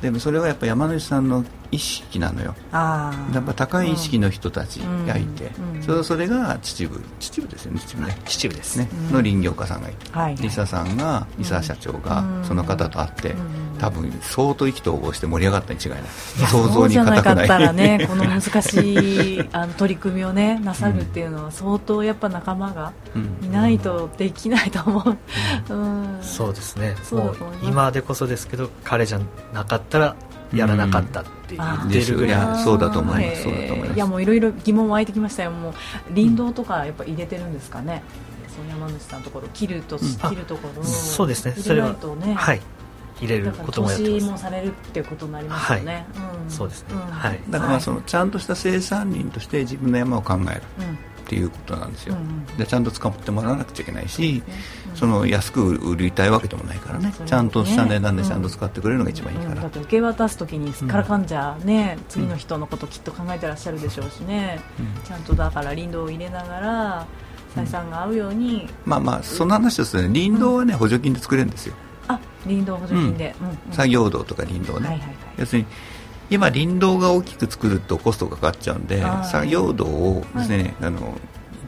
[0.00, 2.54] でもそれはやっぱ山主さんの意識なのよ。
[2.72, 5.50] やっぱ高い意識の人たちがいて、
[5.86, 5.96] うん。
[5.96, 7.00] うん、それが秩父。
[7.18, 7.80] 秩父ですよね。
[7.80, 8.18] 秩父ね。
[8.24, 8.78] 秩父です。
[8.78, 13.34] ね、の林業家さんがいて、はい、リサさんがリサ社長がその方と会って、
[13.80, 16.02] 多分相当意気投合して盛り上がったに違いない。
[16.50, 17.44] 想像に難くない。
[17.44, 22.92] ったらね この難しいあの取り組みをねなさるっていうのは相当やっぱ仲間が
[23.42, 25.16] いないとできないと思
[25.68, 26.94] う、うん、そうですね。
[27.12, 29.20] もう今でこそですけど彼じゃ
[29.54, 30.16] なかったら
[30.52, 33.96] やらなかったって言ってるぐらい、そうだと思います、そうだと思います。
[33.96, 35.50] いやもういろいろ疑問湧いてきましたよ。
[35.50, 35.74] もう
[36.14, 38.02] 林道とかやっぱ入れてるんですかね、
[38.48, 41.52] その山主さんのところ切ると、切るところそうですね。
[41.52, 41.94] それは
[42.36, 42.60] はい。
[43.20, 44.26] 入れることもやってます。
[44.30, 46.04] もされるっていうことになりますよね、はい。
[46.44, 50.62] うん、そうですね、はい、だからそのちゃんとした生産林として自分の山を考える、
[51.20, 52.16] っていうことなんですよ、
[52.58, 54.42] でちゃんと使ってもらわなくちゃいけないし、
[54.94, 61.26] その安く売りたいわけでもないからね、ちゃんとした値段でちゃんと使ってくれるのが一番いいから、だって受け渡す時にからかん。
[61.26, 64.60] じゃね、次の人のこときっと考えてらっしゃるでしょうしね、
[65.06, 65.20] ちゃん。
[65.22, 67.06] とだから林道を入れながら
[67.54, 71.74] 採算が合うように、まあまあその話ですね林道はね、補助金で作れるんですよ。
[72.08, 73.34] あ林道補助金で、
[73.70, 75.68] 作業道とか林道ね、要するに
[76.30, 81.18] 今林道が大きく作るとコストがかかっちゃうんで作業道をですね、はい、あの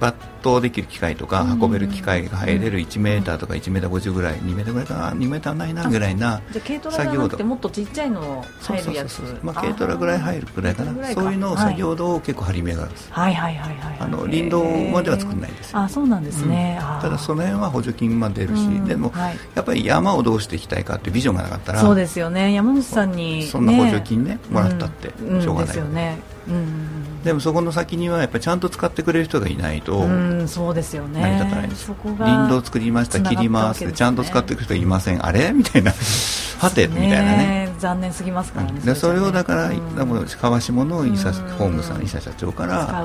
[0.01, 9.21] 抜刀できる機械とか運べる機械が入れる1メーターとか1メーター50ぐらい2メーターぐらいかな？2メーターないなぐらいな作業道もっとちっちゃいの入るやつ。
[9.43, 10.93] まあ、軽トラぐらい入るぐらいかな。
[11.13, 13.97] そういうのを作業道を結構張り目があるんですはいはいはいはい。
[14.01, 19.13] あの林道までは作らないですあそうなんですね、うん、ただその辺は補助金も出るし、でも、
[19.55, 22.53] やっぱり山をどうしていきたいかってビジョンがなかったらそうですよね。
[22.53, 26.19] 山口さんに、そんな補助金ねもらったってしょうがない、よね。
[26.49, 30.01] うんでもそこの先にはやっぱりちゃんと使ってくれる人がいないと、
[30.33, 31.21] うん、そうですよね。
[31.21, 31.93] 成り立たないです。
[32.19, 35.25] 林道作りました切ります、ね、ちゃんと使っていく人いません。
[35.25, 35.53] あれ？
[35.53, 35.93] みたいな。
[36.59, 37.63] はて、みたいなね。
[37.83, 43.05] 残念すぎますからね、でそれをだから、うん、川下の伊佐ホームさん伊佐社長から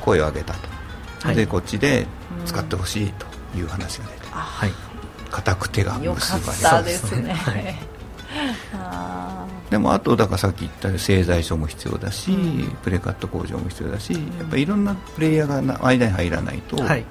[0.00, 0.54] 声を上げた
[1.22, 2.04] と、でこっちで
[2.44, 3.26] 使ってほしいと
[3.56, 4.72] いう話が出て、はい、
[5.30, 7.76] 固く手が結ばれたですね、はい
[9.70, 17.04] でもあとだからさっき言った製材所も必要だし、うん、プレカット工場も必要だし、やっぱいろんなプレイヤーが間に入らないと、はい、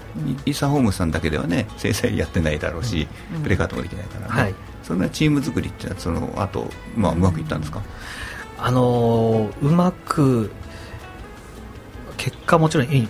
[0.45, 7.83] イーサホームさんだけではね製材やってないだろうし、うん、プレカットもできないからね、はい、そんなチーム作りってその後、まあ、うまくいったんですか、
[8.57, 10.51] あのー、うまく
[12.17, 13.07] 結果もちろんいっ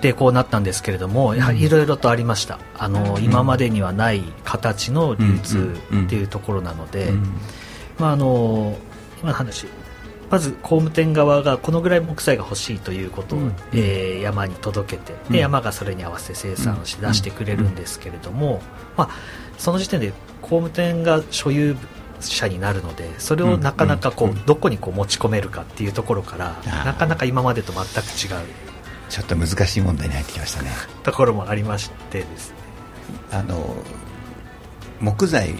[0.00, 7.12] てこうなったんですけれどもやはりいろいろとありました、あのー、今までにはない形の流通っていうところなので、
[7.98, 8.76] まあ、あの
[9.20, 9.66] 今の話。
[10.30, 18.60] まず工務店側がこのぐらい木材が欲しいということを、うん、えー、山に届けてで山がそれに合わせて生産をし出してくれるんですけれども、
[18.96, 19.10] まあ、
[19.58, 21.76] その時点で工務店が所有
[22.20, 28.44] 者になるのでそれをなかなかこう、どこにこう持ち込めるかっていうところからなかなか今までと全く違う。
[29.10, 30.70] ちょっと難しい問題に入ってきましたね。
[31.02, 32.56] ところもありましてですね。
[33.30, 33.76] あの
[35.00, 35.54] 木材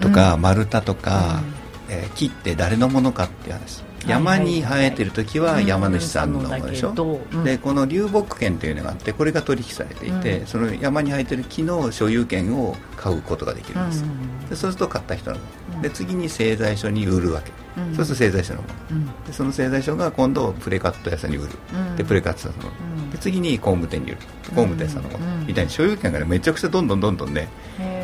[0.00, 1.57] とか丸太とか、うん
[1.88, 15.42] えー、木って誰のものかっていう話山に生えてる時は山主さんのものでしょ、うん、でこの流木権というのがあってこれが取引されていて、うん、その山に生えてる木の所有権を買うことができるんです、うん、でそうすると買った人のも
[15.74, 15.82] の。
[15.82, 17.52] で次に製材所に売るわけ、
[17.94, 21.50] そうすると製材所のもの、でその製材所が今度プレカット屋さんに売る、
[21.96, 22.74] でプレカット屋さんのも
[23.04, 24.18] の、で次に工務店に売る。
[24.48, 27.48] 工務店さんのもの、みたいに所有権が、ね、めちゃくちゃどんどんどんどんね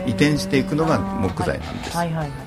[0.07, 2.44] 移転していくのが木材なんです、はいはいはい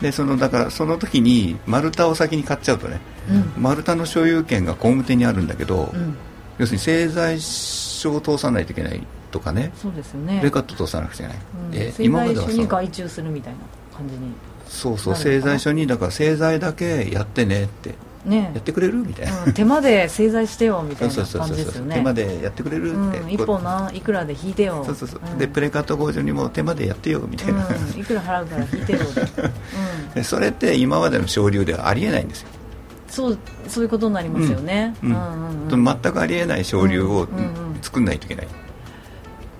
[0.00, 6.16] でそのだからその時に丸太を先に買っちゃうとね、うん、丸太の所有権が工務店にあるんだけど、うん、
[6.58, 10.40] 要するに製材所を通さないといけないとかねそうですよね。
[10.42, 13.58] レカット通さなくちゃいけない、うん、で今まではに外注するみたいな
[13.96, 14.32] 感じに
[14.66, 18.94] そうそう製材所にだから製材だけやってねってね、やってくれる？
[18.98, 21.94] みたいな、うん、手間で製材してよみたいな感じですよね。
[21.94, 24.82] 手間でやってくれるって、うん、1本ないくらで引いてよ。
[24.84, 28.98] そうそうそう、うん、でプレカット工場にも手間でやってよみたいな、うん、いくら払うから引いてよ、
[30.16, 32.48] うん、それって今までの省流ではありえないんですよ。
[33.08, 35.68] そうそういうことになりますよね、うん。
[35.68, 35.84] うん。
[35.84, 37.26] 全くありえない省流を
[37.82, 38.48] 作んないといけない、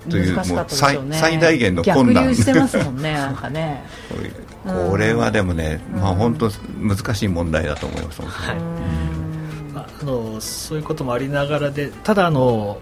[0.09, 2.27] というもう最最大限の困難。
[2.27, 3.83] 逆流してますもんねなんかね
[4.63, 8.55] これはでもね、まあ本当難しい問題だと思います、はい。
[9.73, 12.79] まあ、あのそういうこともありながらでただあの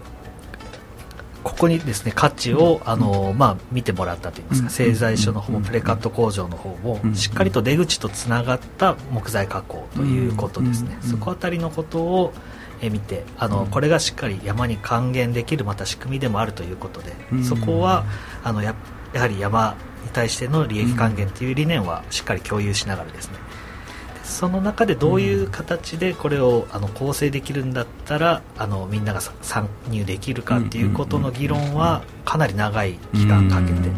[1.42, 12.34] ここにですね価値を、あのまあ、見てもらったといいますか、製材所の方もプレカット工場の方も、しっかりと出口とつながった木材加工ということですね、そこあたりのことを
[12.82, 18.04] 見てあの、これがしっかり山に還元できるまた仕組みでもあるということで、そこは
[18.44, 18.74] あのや
[19.14, 23.38] やはり山に対しての利益還元という理念はしっかり共有しながらですね。
[24.24, 33.90] その中でどういう形でこれをあの構成できるんだったらあのみんなが参入できるかっていうことの議論はかなり長い期間かけて。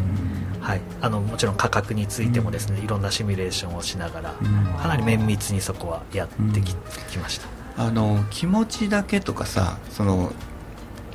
[0.59, 4.33] はい、あのもちろん価格についてもですねいろんなシミュレーションをしながら
[4.81, 6.73] かなり綿密にそこはやってき,、
[7.11, 7.47] きました。
[7.75, 10.31] あの気持ちだけとかさその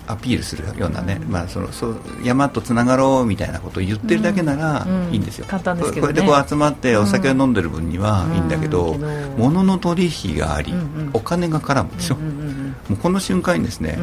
[0.08, 8.96] アピールするようなね、まあ、そのそう山とつながろうみたいなことを言ってるだけならいいんですよ、簡単ですけど、これでこう集まってお酒を飲んでる分にはいいんだけど、
[9.36, 10.74] 物の取引があり、
[11.12, 12.22] お金が絡むでしょ、も
[12.92, 13.98] うこの瞬間にですね、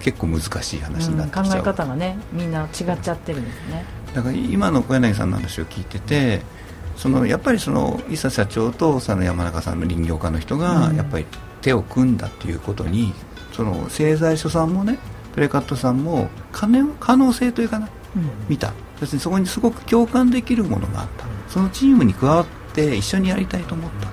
[0.00, 2.68] 結構難しい話になってきちゃう、考え方がねみんな違っ
[3.00, 3.84] ちゃってるんですね。
[4.14, 6.42] だから今の小柳さんの話を聞いてて
[6.96, 11.26] そのやっぱりその伊佐社長とその山中さんの林業家の人がやっぱり
[11.60, 13.12] 手を組んだっていうことに
[13.52, 14.98] その製材所さんもね
[15.34, 18.72] プレカットさんも可能性というかな、うん、見た。
[19.00, 21.26] そしてそこにすごく共感できるものがあった。
[21.48, 24.08] そのチームに加わって一緒にやりたいと思った。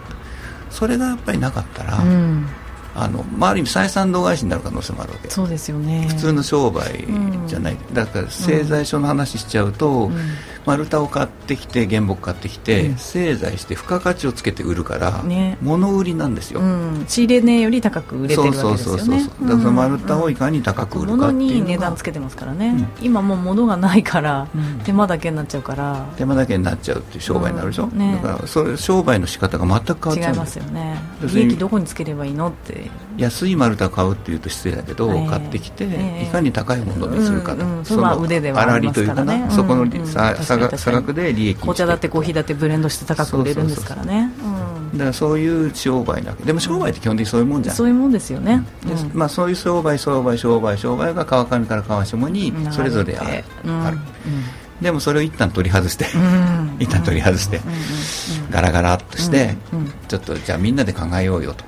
[0.71, 2.47] それがやっぱりなかったら、うん、
[2.93, 5.29] あのある意味採算度外視になる可能性もあるわけ。
[5.29, 6.05] そうですよね。
[6.09, 7.05] 普通の商売
[7.47, 10.11] じゃない、うん、だから製材所の話しちゃうと、
[10.65, 18.77] 丸太を買ってきて原木買ってきて、うん、製材して付加価値をつけて売るから、ね、物売りなんですよ、うん、仕入れ値より高く売れてるわけですよね。
[18.77, 22.67] そうそうそうそうだから丸太をいかに高く売るかっていうに値段つけてますからね、
[22.99, 24.47] うん、今もう物がないから、
[24.83, 26.05] 手間だけになっちゃうから。
[26.17, 30.33] 手間だけになっちゃうっていう商売になるでしょ、ね、だからそれ商売の仕方が全く変わっちゃう。
[30.33, 31.01] 違いますよね。
[31.33, 32.80] 利益どこにつければいいのって
[33.17, 39.47] 安い丸太を買うっていうと失礼だけど、えー、買ってきて、えー、いかに高いものにするか、うんうん、その腕ではありますからね。
[39.49, 40.33] そこの差
[40.91, 44.31] 額で利益紅茶だってコーヒーだってブレンドして高く売れるんですからね。
[44.93, 46.43] だからそういう商売なわけ。
[46.43, 53.97] でも商売って基本的にそういうもんじゃん、そういうもんですよね、うん、まあ、そういう商売商売商売商売が川上から川下にそれぞれある,、ある
[54.81, 56.05] でもそれを一旦取り外して、
[56.79, 57.61] 一旦取り外して、
[58.49, 59.55] ガラガラっとして、
[60.07, 61.63] ちょっとじゃあみんなで考えようよと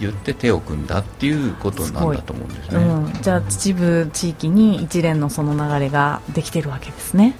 [0.00, 7.36] 言って手を組んだっていうことなんだと思うんですね、じゃあ秩父地域に一連のその流れができてるわけですね。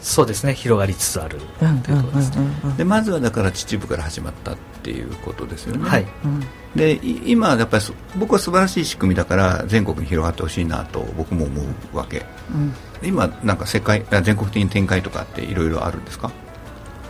[0.00, 0.54] そうですね。
[0.54, 1.38] 広がりつつある
[1.84, 2.46] ということですね。
[2.76, 5.88] でまずはだから秩父から始まったっていうことですよね。
[5.88, 6.06] はい、
[6.76, 7.84] で今やっぱり
[8.16, 12.26] 僕は素晴らしい仕組みだから全国に広がってほしいなと僕も思うわけ、
[13.02, 16.30] うん、今なんか世界全国的に展開とかっていろいろあるんですか？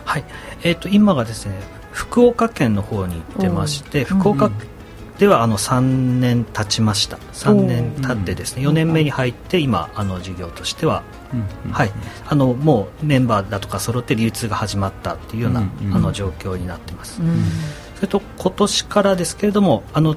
[0.05, 0.25] はい。
[0.63, 1.55] えーと、今がですね
[1.91, 4.49] 福岡県の方に行ってまして福岡
[5.19, 5.79] ではあの3
[6.19, 7.17] 年経ちました。
[7.33, 11.03] 3年経ってですね4年目に入って今あの事業としては、
[11.71, 11.91] はい、
[12.27, 15.61] あのもうメンバーだとか揃って流通が始まったっていうような、
[15.93, 17.21] あの状況になってます、
[17.95, 20.15] それと今年からですけれどもあの、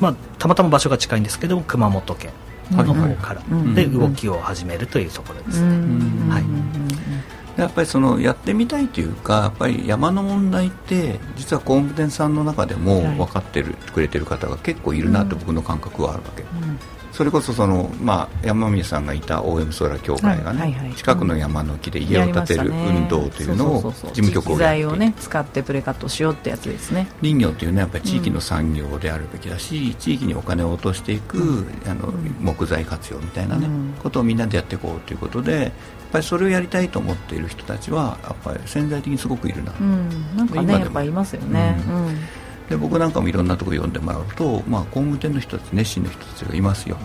[0.00, 2.32] まあ、たまたま場所が近いんですけれども熊本県
[2.70, 3.42] の方から
[3.74, 5.62] で動きを始めるというところです。
[5.62, 16.78] ね、はいやっぱりそのやってみたいというかやっぱり山の問題って実は工務店さんの中でも分かってる、はい、くれてる方が結構いるなと僕の感覚はあるわけ、うん、
[17.16, 20.86] それこそその、まあ、山宮さんがいた OM ソーラー協会がね、はいはい。
[20.88, 24.84] はい、近くの山の木で家を建てる運動というのを事務局をやって。
[24.84, 27.08] をね使ってプレカットしようってやつですね。
[27.22, 33.66] 林業っていうのはやっぱり地域の産業であるべきだし、うん、地域にお金を落としていく、うん、あの木材活用みたいなね、
[34.02, 35.72] ことをみんなでやっていこうということで
[36.16, 46.96] ぱりそれをやりたいと思っている人たちはやっぱり潜在的にすごくいるな、うん、なんかねやっぱいますよね、うん、で僕なんかもいろんなところ読んでもらうと、まあ、工務店の人たち熱心な人たちがいますよ、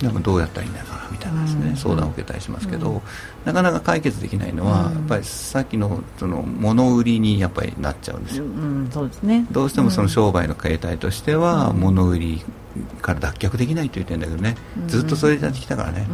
[0.00, 3.02] うん、なんかどうやったらいいんだろうなみたいなですね、うん、相談を受けたりしますけど、
[3.44, 8.44] なかなか解決できないのは、やっぱりさっきのその物売りにやっぱりなっちゃうんですよ、
[8.92, 12.44] そうですね、どうしてもその商売の形態としては物売り
[13.02, 14.56] から脱却できないと言ってるんだけどね、
[14.86, 16.06] ずっとそれでやってきたからね、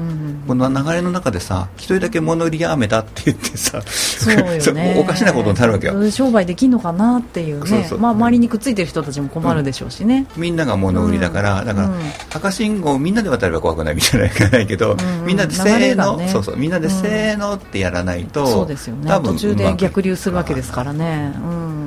[0.47, 3.81] この流れの中でさ一人だけ物売りやめだって言ってさ
[4.97, 6.11] おかしなことになるわけよ。
[6.11, 7.89] 商売できるのかなっていうね。
[7.99, 11.91] まあ、周りにくっついてる人たちも困るでしょうしね、みんなが物売りだから、だから、
[12.35, 19.11] 赤信号みんなで渡れば怖くないみたいないかないけど、みんなでせーの、そうそうみんなでせーのってやらないと、そうですよね。
[19.23, 21.86] 途中で逆流するわけですからね、うん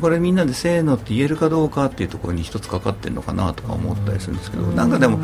[0.00, 5.18] これみんなでせーのって言えるかどうかっていうところに一つかかってるのかなとか思ったりするんですけど、なんかでも、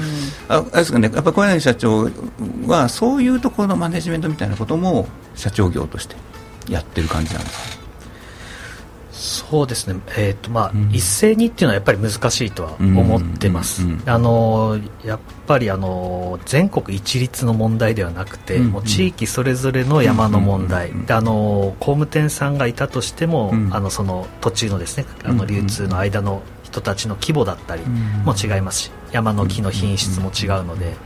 [0.49, 2.11] ああれですかね、やっぱ小柳社長
[2.67, 6.17] はそういうところのマネジメントみたいなことも社長業として
[6.69, 7.84] やってる感じなんですか？
[9.25, 30.97] そうですね、えーとまあ、うん、一斉にっていうのはやっぱり難しいとは思ってます、あのやっぱりあの全国一律の問題ではなくて、うん、もう地域それぞれの山の問題、うん、あの工務店さんがいたとしても、あのその途中のですねあの流通の間の人たちの規模だったりも違いますし、山の木の品質も違うので、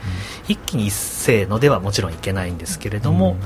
[0.49, 3.37] 一気に一斉のではもちろんいけないんですけれども。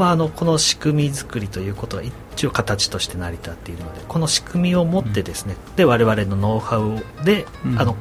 [0.00, 7.96] まあ、あのこの仕組み作りということが一応形として成り立っているのでこの仕組みを持ってですね、うん、で我々のノウハウで、うん、あの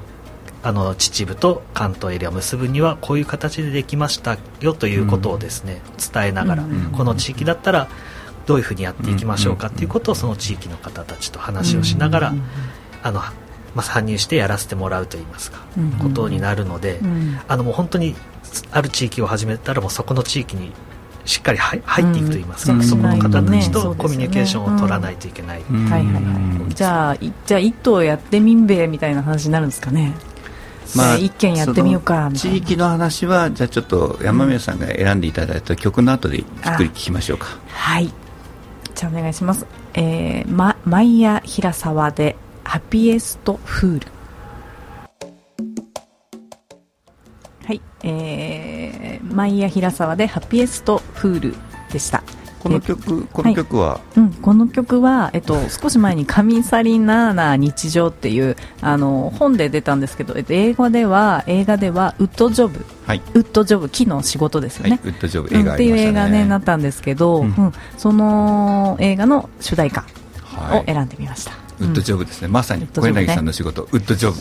[0.64, 5.82] あの秩父と関東エリアを結ぶにはこういう形でできましたよということをですね、
[6.14, 6.66] 伝えながら、
[6.98, 7.88] この地域だったら
[8.46, 12.34] どういうふうにやっていきましょうかということをその地域の方たちと話をしながら、
[13.04, 13.32] あのま
[13.78, 15.60] あ、参入してやらせてもらうといいますか、
[16.02, 17.00] ことになるので、
[17.48, 18.16] あのもう本当に
[18.72, 20.74] ある地域を始めたらもうそこの地域に
[21.30, 26.74] しっかり入っていくといいますか、うん、そこの方たちとコミュニケーションを取らないといけない、はいはいはい。
[26.74, 30.16] じゃあじゃあ一頭やってみんべえみたいな話になるんですかね。
[30.96, 37.46] まあ、一件やってみようか地域の話はじゃあちょっと山宮さんが選んでいただいた曲の後でじっくり聞きましょうか。
[37.68, 38.12] はい。
[38.96, 44.08] じゃあお願いします、えー、ま、マイヤ平沢でハピエストフール
[48.04, 51.56] えー、マイヤ平沢でハピエストフール
[51.92, 52.24] でした。
[52.60, 70.04] この曲、この曲は、はい、うん、この曲は、えっと、少し前に「カミサリナーナ日常」っていうあの本で出たんですけど、えっと、英語では映画では「ウッドジョブ」はい、ウッドジョブ木の仕事ですよね、はい、ウッドジョブ映画、ね、っていう映画ねなったんですけど、うん、うん、その映画の主題歌
[70.74, 72.50] を選んでみました、ウッドジョブですね。
[72.50, 74.32] まさに小柳さんの仕事、ウッドジョ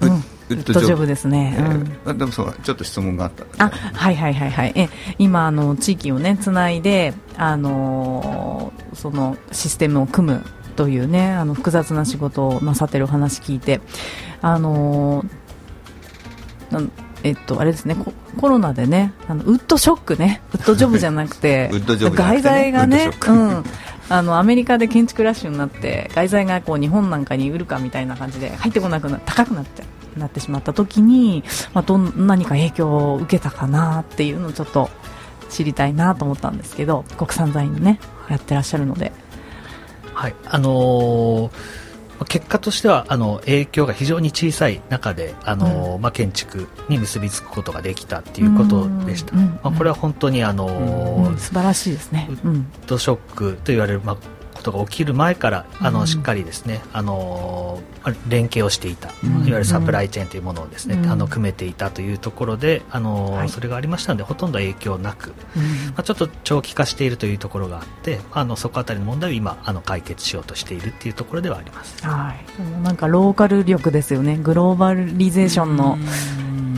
[0.00, 1.06] ブ、うんウッドジョブ。
[1.06, 3.64] ですね、えー、でもそうちょっと質問があった。
[3.64, 4.72] あはいはいはいはい。
[4.74, 4.88] え
[5.18, 13.80] 今あの地域をねつないであのー、そのシステムを組むというねあの複雑な仕事をなさってるお話聞いて
[14.40, 16.90] あのー、
[17.22, 17.96] えっと、あれですね
[18.38, 23.64] コロナでねあのウッドショックねウッドジョブじゃなくて ウッドジョブ外材がね、うん、
[24.08, 29.86] あのアメリカで建築ラッシュになって外材がこう日本なんかに売るかみたいな感じで入ってこなくな高くなっちゃう
[30.20, 34.90] なってしまった時に、まあ、ど何か影響を受けたかなっていうのをちょっと
[35.50, 39.12] 知りたいなと思ったんですけど国産材のねやってらっしゃるので。
[40.14, 40.34] はい。
[40.46, 41.84] あのー
[42.28, 54.16] 結果としてはあの影響が非常に小さい中であの、うん、まあ、建築に結びつくことができたということでした、まあ、これは本当にあの、うん、素晴らしいですね、ウッドショックと言われる、まあ、
[54.64, 57.80] ことが起きる前からあの、しっかりですねあの
[58.28, 65.34] 連携をしていた、いわゆるサプライチェーンというものをですね、あの組めていたというところであの、それがありましたのでほとんど影響なく、ま
[65.96, 74.38] あ、ちょっと長期化しているというところがあってあのそこあたりの問題を今あの解決しようとしているっていうところではあります、はい、なんかローカル力ですよね。
[74.38, 75.98] グローバリゼーションの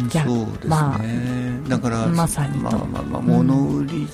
[0.09, 4.09] そうですね、まあ、だからまさにまあまあまあ物売り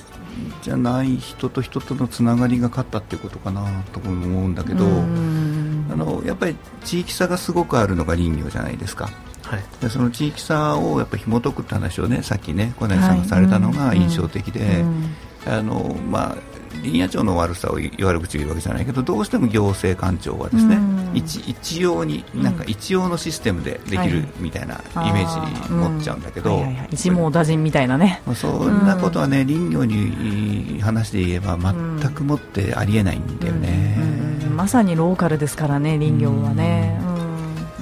[0.61, 9.09] じゃない人と人とのつながりが勝ったっていうことかなと思うんだけどあのやっぱり地域差がすごくあるのが林業じゃないですか。
[9.43, 14.85] はい、でその地域差をやっぱ紐解くって話をねさっきね小柳さんがされたのが印象的で、
[15.45, 16.37] あのまあ、
[16.81, 20.79] 林野庁の悪さを悪口を言うわけじゃないけどどうしても行政官庁はですね、
[21.13, 28.21] 一一様になんか一様のシステムでできるみたいなイメージ持っちゃうんだけど、一網打尽みたいなね。
[28.35, 33.97] そんなことはね林業に話で言えば全くもってありえないんだよね、
[34.55, 36.99] まさにローカルですからね林業はね、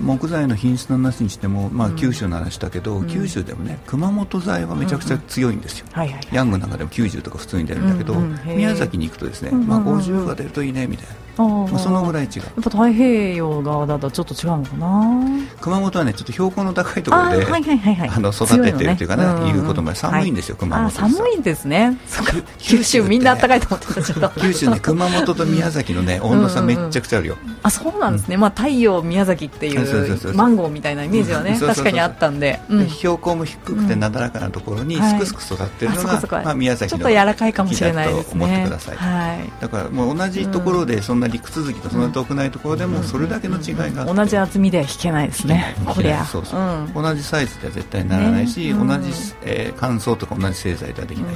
[0.02, 5.86] 木材の品質の話にしても、まあ、九州の話だけど、うん、九州でもね熊本材はめちゃくちゃ強いんですよ、
[6.32, 11.16] ヤングなんかでも90とか普通に出るんだけど、うんうん、宮崎に行くとですね、まあ、50が出るといいねみたいな。
[11.38, 12.42] まあ、そのぐらい違う。
[12.42, 15.26] やっぱ太平洋側だとちょっと違うのかな。
[15.62, 19.50] 熊本はねちょっと標高の高いところで、はいはいはいはい、あの育ててるというかね、ね。
[19.50, 21.98] いうことも寒いんですよ、はい、熊本寒いんですね。
[22.60, 32.60] 九州みんな暖かいと思ってた九州ね熊本と宮崎のね温度差めっちゃくちゃあるよ、あそうなんですね、まあ太陽宮崎っていうマンゴーみたいなイメージはね確かにあったんで、
[32.98, 38.46] 標高も低くてなだらかなところにすくすく育ってるのが、まあ、宮崎のちょっと柔らかいかもしれないですね。
[38.46, 45.76] 思ってください、はい、だからもう同じところでそんな陸続きとそんな遠くないところでもそれだけの違いが同じ厚みでは引けないですね。
[45.86, 46.26] こりゃ。
[46.26, 49.12] そうそう、同じサイズでは絶対ならないし、同じ、
[49.44, 51.36] えー、乾燥とか同じ製剤ではできない、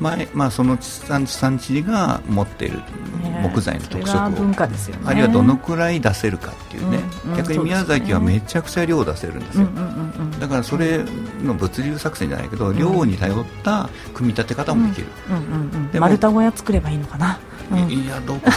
[0.00, 2.80] 前まあ、その産地産地が持っている
[3.42, 7.00] 木材の特色を、文化ですよね、あるいはどのくらい出せるかっていうね、
[7.36, 9.68] 逆に宮崎はめちゃくちゃ量出せるんですよ、
[10.40, 11.04] だからそれ
[11.42, 15.06] の物流作戦じゃないけど量に頼った組み立て方もできる、
[15.92, 17.38] で丸太小屋作ればいいのかな
[17.88, 18.50] いやどうか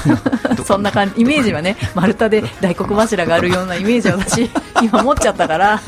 [0.50, 4.50] なそんな感じイメージはね丸太で大黒柱があるようなイメージは私
[4.82, 5.82] 今持っちゃったから。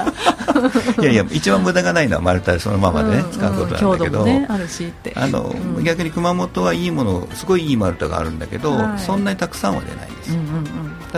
[1.01, 10.33] いやいや一番無駄がないのは丸太そのままでね、うんうん、使うことなんだけど、ね、あるしってあの、うん、逆に熊本はいいものすごいいい丸太があるんだけど、はい、そんなにたくさんは出ないんです。
[10.33, 10.54] よ、うんうんうん、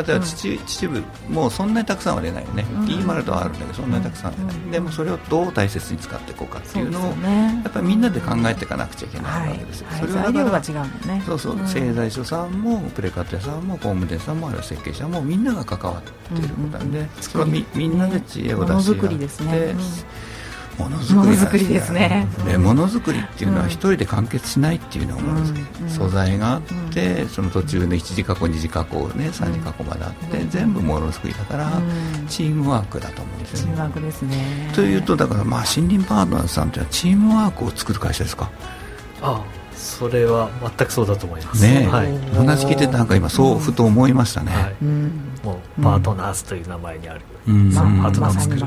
[0.03, 0.87] 例えば秩父
[1.29, 11.23] もそんなにたくさんは出ないよね、うん、いい丸太はあるんだけどそんなにたくさんは出ない、うん、でもそれをどう大切に使っていこうかっていうのを、ね、やっぱりみんなで考えていかなくちゃいけないわけですよ、はい、それは材料が違うもんね。
[11.25, 19.75] そうそう、製材所さんもプレカット屋さんも工務店さんもあるいは設計者もみんなが関わっていることなんで、それはみみんなで知恵を出し合って、
[20.77, 22.27] ものづくりですね。
[22.59, 26.61] ものづくりっていうのは一人で完結しないっていうのはものづくり、素材があっ
[26.93, 31.81] て、その途中の1次加工2次加工ね3次加工まであって、全部ものづくりだから、
[32.29, 33.63] チームワークだと思うんですよね。
[33.63, 34.71] チームワークですね。
[34.75, 38.51] というとだからまあ森林パートナーズさんというのはチームワークを作る会社ですか？
[39.21, 39.43] ああ
[39.75, 41.63] それは全くそうだと思います。
[41.63, 44.51] ね、はい、話聞いてなんか今そうふと思いましたね。
[44.51, 44.85] はい、
[45.45, 48.61] もうパートナーズという名前にある、うん、パートナーを作る。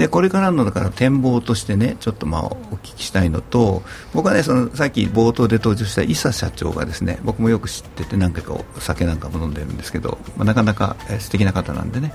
[0.00, 3.82] でこれからのだから展望としてねちょっとまあお聞きしたいのと
[4.14, 12.14] 僕はねそのさっき冒頭で登場した伊佐社長がですね僕もよく知ってて何回かお酒なんかも飲んでるんですけど、まあ、なかなか素敵な方なんでね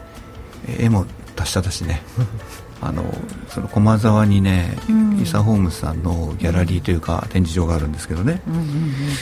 [0.80, 1.06] 絵も
[1.36, 2.02] 達者だしね
[2.82, 3.04] あの
[3.50, 8.68] その駒沢にね、うん、イサホームズさんのギャラリーというか展示場があるんですけどね、うんうんうん、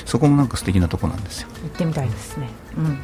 [0.05, 1.49] そこもなんか素敵なとこなんですよ。
[1.63, 2.47] 行ってみたいですね、
[2.77, 2.97] うん、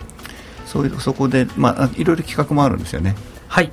[0.66, 3.16] そういうそこで、まあ、いろいろ企画もあるんですよね。
[3.50, 3.70] はい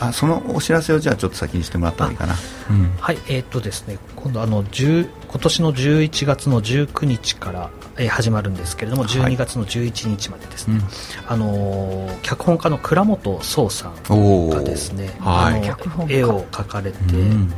[0.00, 2.34] あそのお知らせをじゃあちょっと先にしてもらった方がいいかな、
[2.70, 5.06] うん、はいえー、っとですね今度あの今
[5.40, 7.70] 年の11月の19日から
[8.00, 10.84] えー、始まるんですけれども、12月の11日までですね、はい、
[11.28, 16.98] あのー、脚本家の倉本壮さんがですね、はい、あの絵を描かれて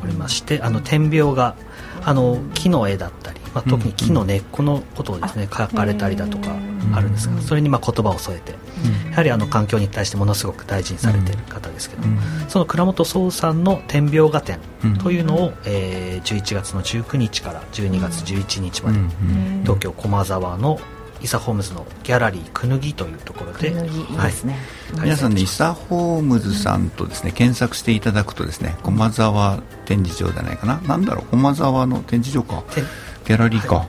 [0.03, 1.55] おりまして、あの点描が
[2.05, 6.57] あの木の絵だったり、まあ、特に木の根っこのことをですね、描かれたりだとか
[6.95, 8.55] あるんですがそれにまあ言葉を添えて、
[9.11, 14.59] やはりあの環境に対してものすごく大事にされている方ですけども、その倉本壮さんの点描画展
[15.03, 18.99] というのを、えー、11月の19日から12月11日まで、
[19.63, 20.81] 東京駒沢の
[21.23, 24.33] イサホームズのギャラリーくぬぎというところで、はい、
[25.01, 30.81] 皆さんねイサホームズさんとですね検索していただくとですね駒沢展示場じゃないかな。
[30.81, 32.65] なんだろう駒沢の展示場か。
[33.25, 33.89] ギャラリーか、はい、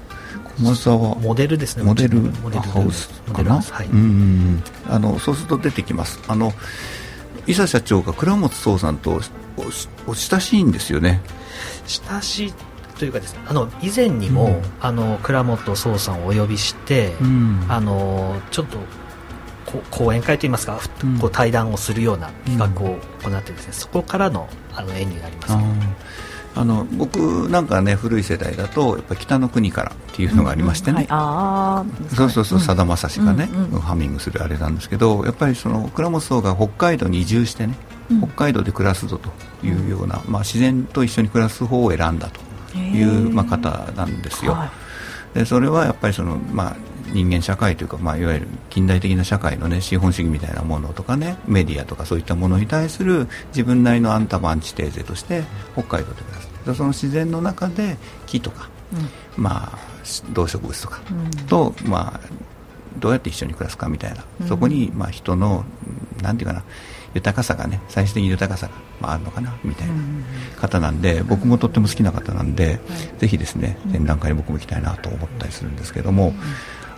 [0.57, 6.19] 駒沢モデルですねモデルハウスかな、はい、うんあのそうすると出てきます。
[6.27, 6.53] あの
[7.45, 9.21] 伊佐社長が倉本壮さんと
[9.57, 11.21] おお親しいんですよね。
[11.85, 12.53] 親しい
[12.97, 18.77] というかですねあの以前にも、うん、あの倉本壮さんをお呼びして、うん、あのちょっと
[19.89, 25.53] 講演会といいますか、うん、こう対談をするような企画を行ってですね、そこからのあの縁になります、
[26.55, 31.07] あの僕なんかね古い世代だとやっぱ北の国からっていうのがありましてね、
[32.15, 37.75] そうそうそうさだまさしがね、うん、ハミングするあれなんですけどやっぱりその倉本壮が北海道に移住してね、
[38.19, 39.31] 北海道で暮らすぞと
[39.65, 44.53] いうような、まあ、自然と一緒に暮らす方を選んだという、まあ、方なんですよ。
[44.53, 44.71] は
[45.35, 46.75] い、でそれはやっぱりその、まあ、
[47.14, 55.43] 人間社会というか、まあ、いわゆる近代的な社会の、ね、資本主義みたいなものとかねメディアとかそういったものに対する自分なりのアンタマンチテーゼとして
[55.74, 56.49] 北海道で暮らす。
[56.66, 58.70] でその自然の中で木とか、
[59.38, 59.78] うん、まあ、
[60.32, 61.01] 動植物とか
[61.47, 62.20] と、うん、まあ、
[62.99, 65.66] どうやって一緒に暮らすかみたいな、うん、そこに、まあ、人の
[66.22, 66.64] なんていうかな
[67.14, 69.93] 豊かさがね最終的に豊かさが、まあ、あるのかなみたいな
[70.59, 72.80] 方なんで、僕もとっても好きな方なんで、
[73.20, 76.34] ぜひですね展覧会に僕も行きたいなと思ったりするんですけども、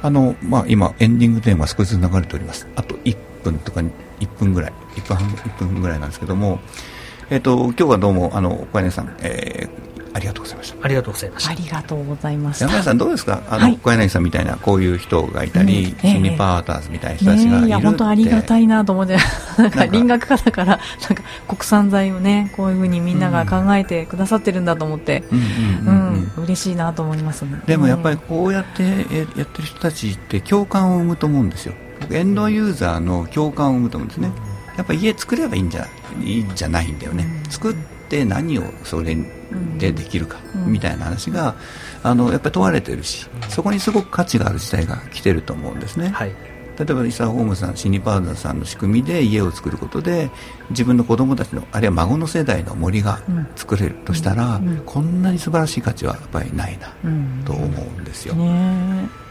[0.01, 2.67] あのまあ、今エンディングテーマ少しずつ流れております。
[2.75, 4.73] あと1分とか1分ぐらい。
[4.95, 6.59] 1分半1分ぐらいなんですけども、
[7.29, 10.77] えーと、今日はどうもあの小金さん、えーありがとうございました。
[10.81, 11.51] ありがとうございました。
[11.51, 12.65] ありがとうございました。
[12.65, 13.43] 山谷さんどうですか？
[13.49, 19.17] あの、はい、小柳さんみたいなこういう人がいたり、うん、心理パーターズみたいな人たちがいる、いや本当ありがたいなと思って
[19.57, 19.85] なんか。
[19.87, 25.23] 輪学科だからなんか国産材をねこういうふうにみんなが考えてくださってるんだと思って。
[26.37, 31.73] 嬉しいなと思います、ね、でもやっぱりこうやってやってる人たちって共感を生むと思うんですよ。
[32.11, 34.31] エンドユーザーの共感を生むと思うんですね。
[34.77, 35.87] やっぱ家作ればいいんじゃ
[36.21, 37.75] いいんじゃないんだよね、作っ
[38.09, 39.15] て何をそれ
[39.77, 41.55] でできるかみたいな話が、
[42.03, 46.35] あのやっぱり問われてるしそこにすごく価値がある時代が来てると思うんですね、はい、
[46.77, 50.29] 例えばイサ・ホームさんシニパーダさんの仕組みで家を作ることで
[50.69, 53.21] 自分の子供たちのあるいは孫の世代の森が
[53.55, 54.67] 作れるとしたら、うん。
[54.67, 56.93] うん、こんなに素晴らしい価値はやっぱりないな
[57.45, 57.69] と思う
[58.01, 58.35] んですよ。
[58.35, 59.24] ね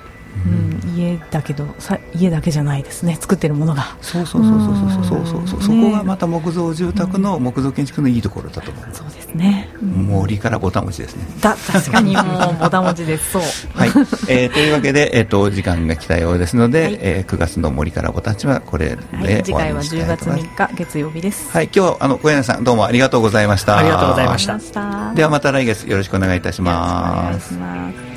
[0.47, 3.17] うん、家だけどさ家だけじゃないですね。
[3.21, 3.97] 作ってるものが。
[4.01, 5.63] そうそうそうそうそうそうそう。
[5.63, 11.27] そこがまた木造住宅の木造建築のいいところだと思います、そうですね、森からボタン持ちですね。
[11.41, 12.25] だ確かにもう
[12.61, 13.33] ボタン持ちです。
[13.33, 13.43] そう、
[13.79, 13.89] はい。
[14.29, 21.51] えー、というわけで、えー、と時間が来たようですので、はえー、9月の森からボタンちはこれで、次回は10月3日月曜日です。
[21.51, 21.65] はい。
[21.65, 23.79] 今日はあの小柳さんどうもありがとうございました。
[23.79, 25.15] ありがとうございました。
[25.15, 27.55] ではまた来月よろしくお願いいたします。
[27.55, 28.14] お願いします。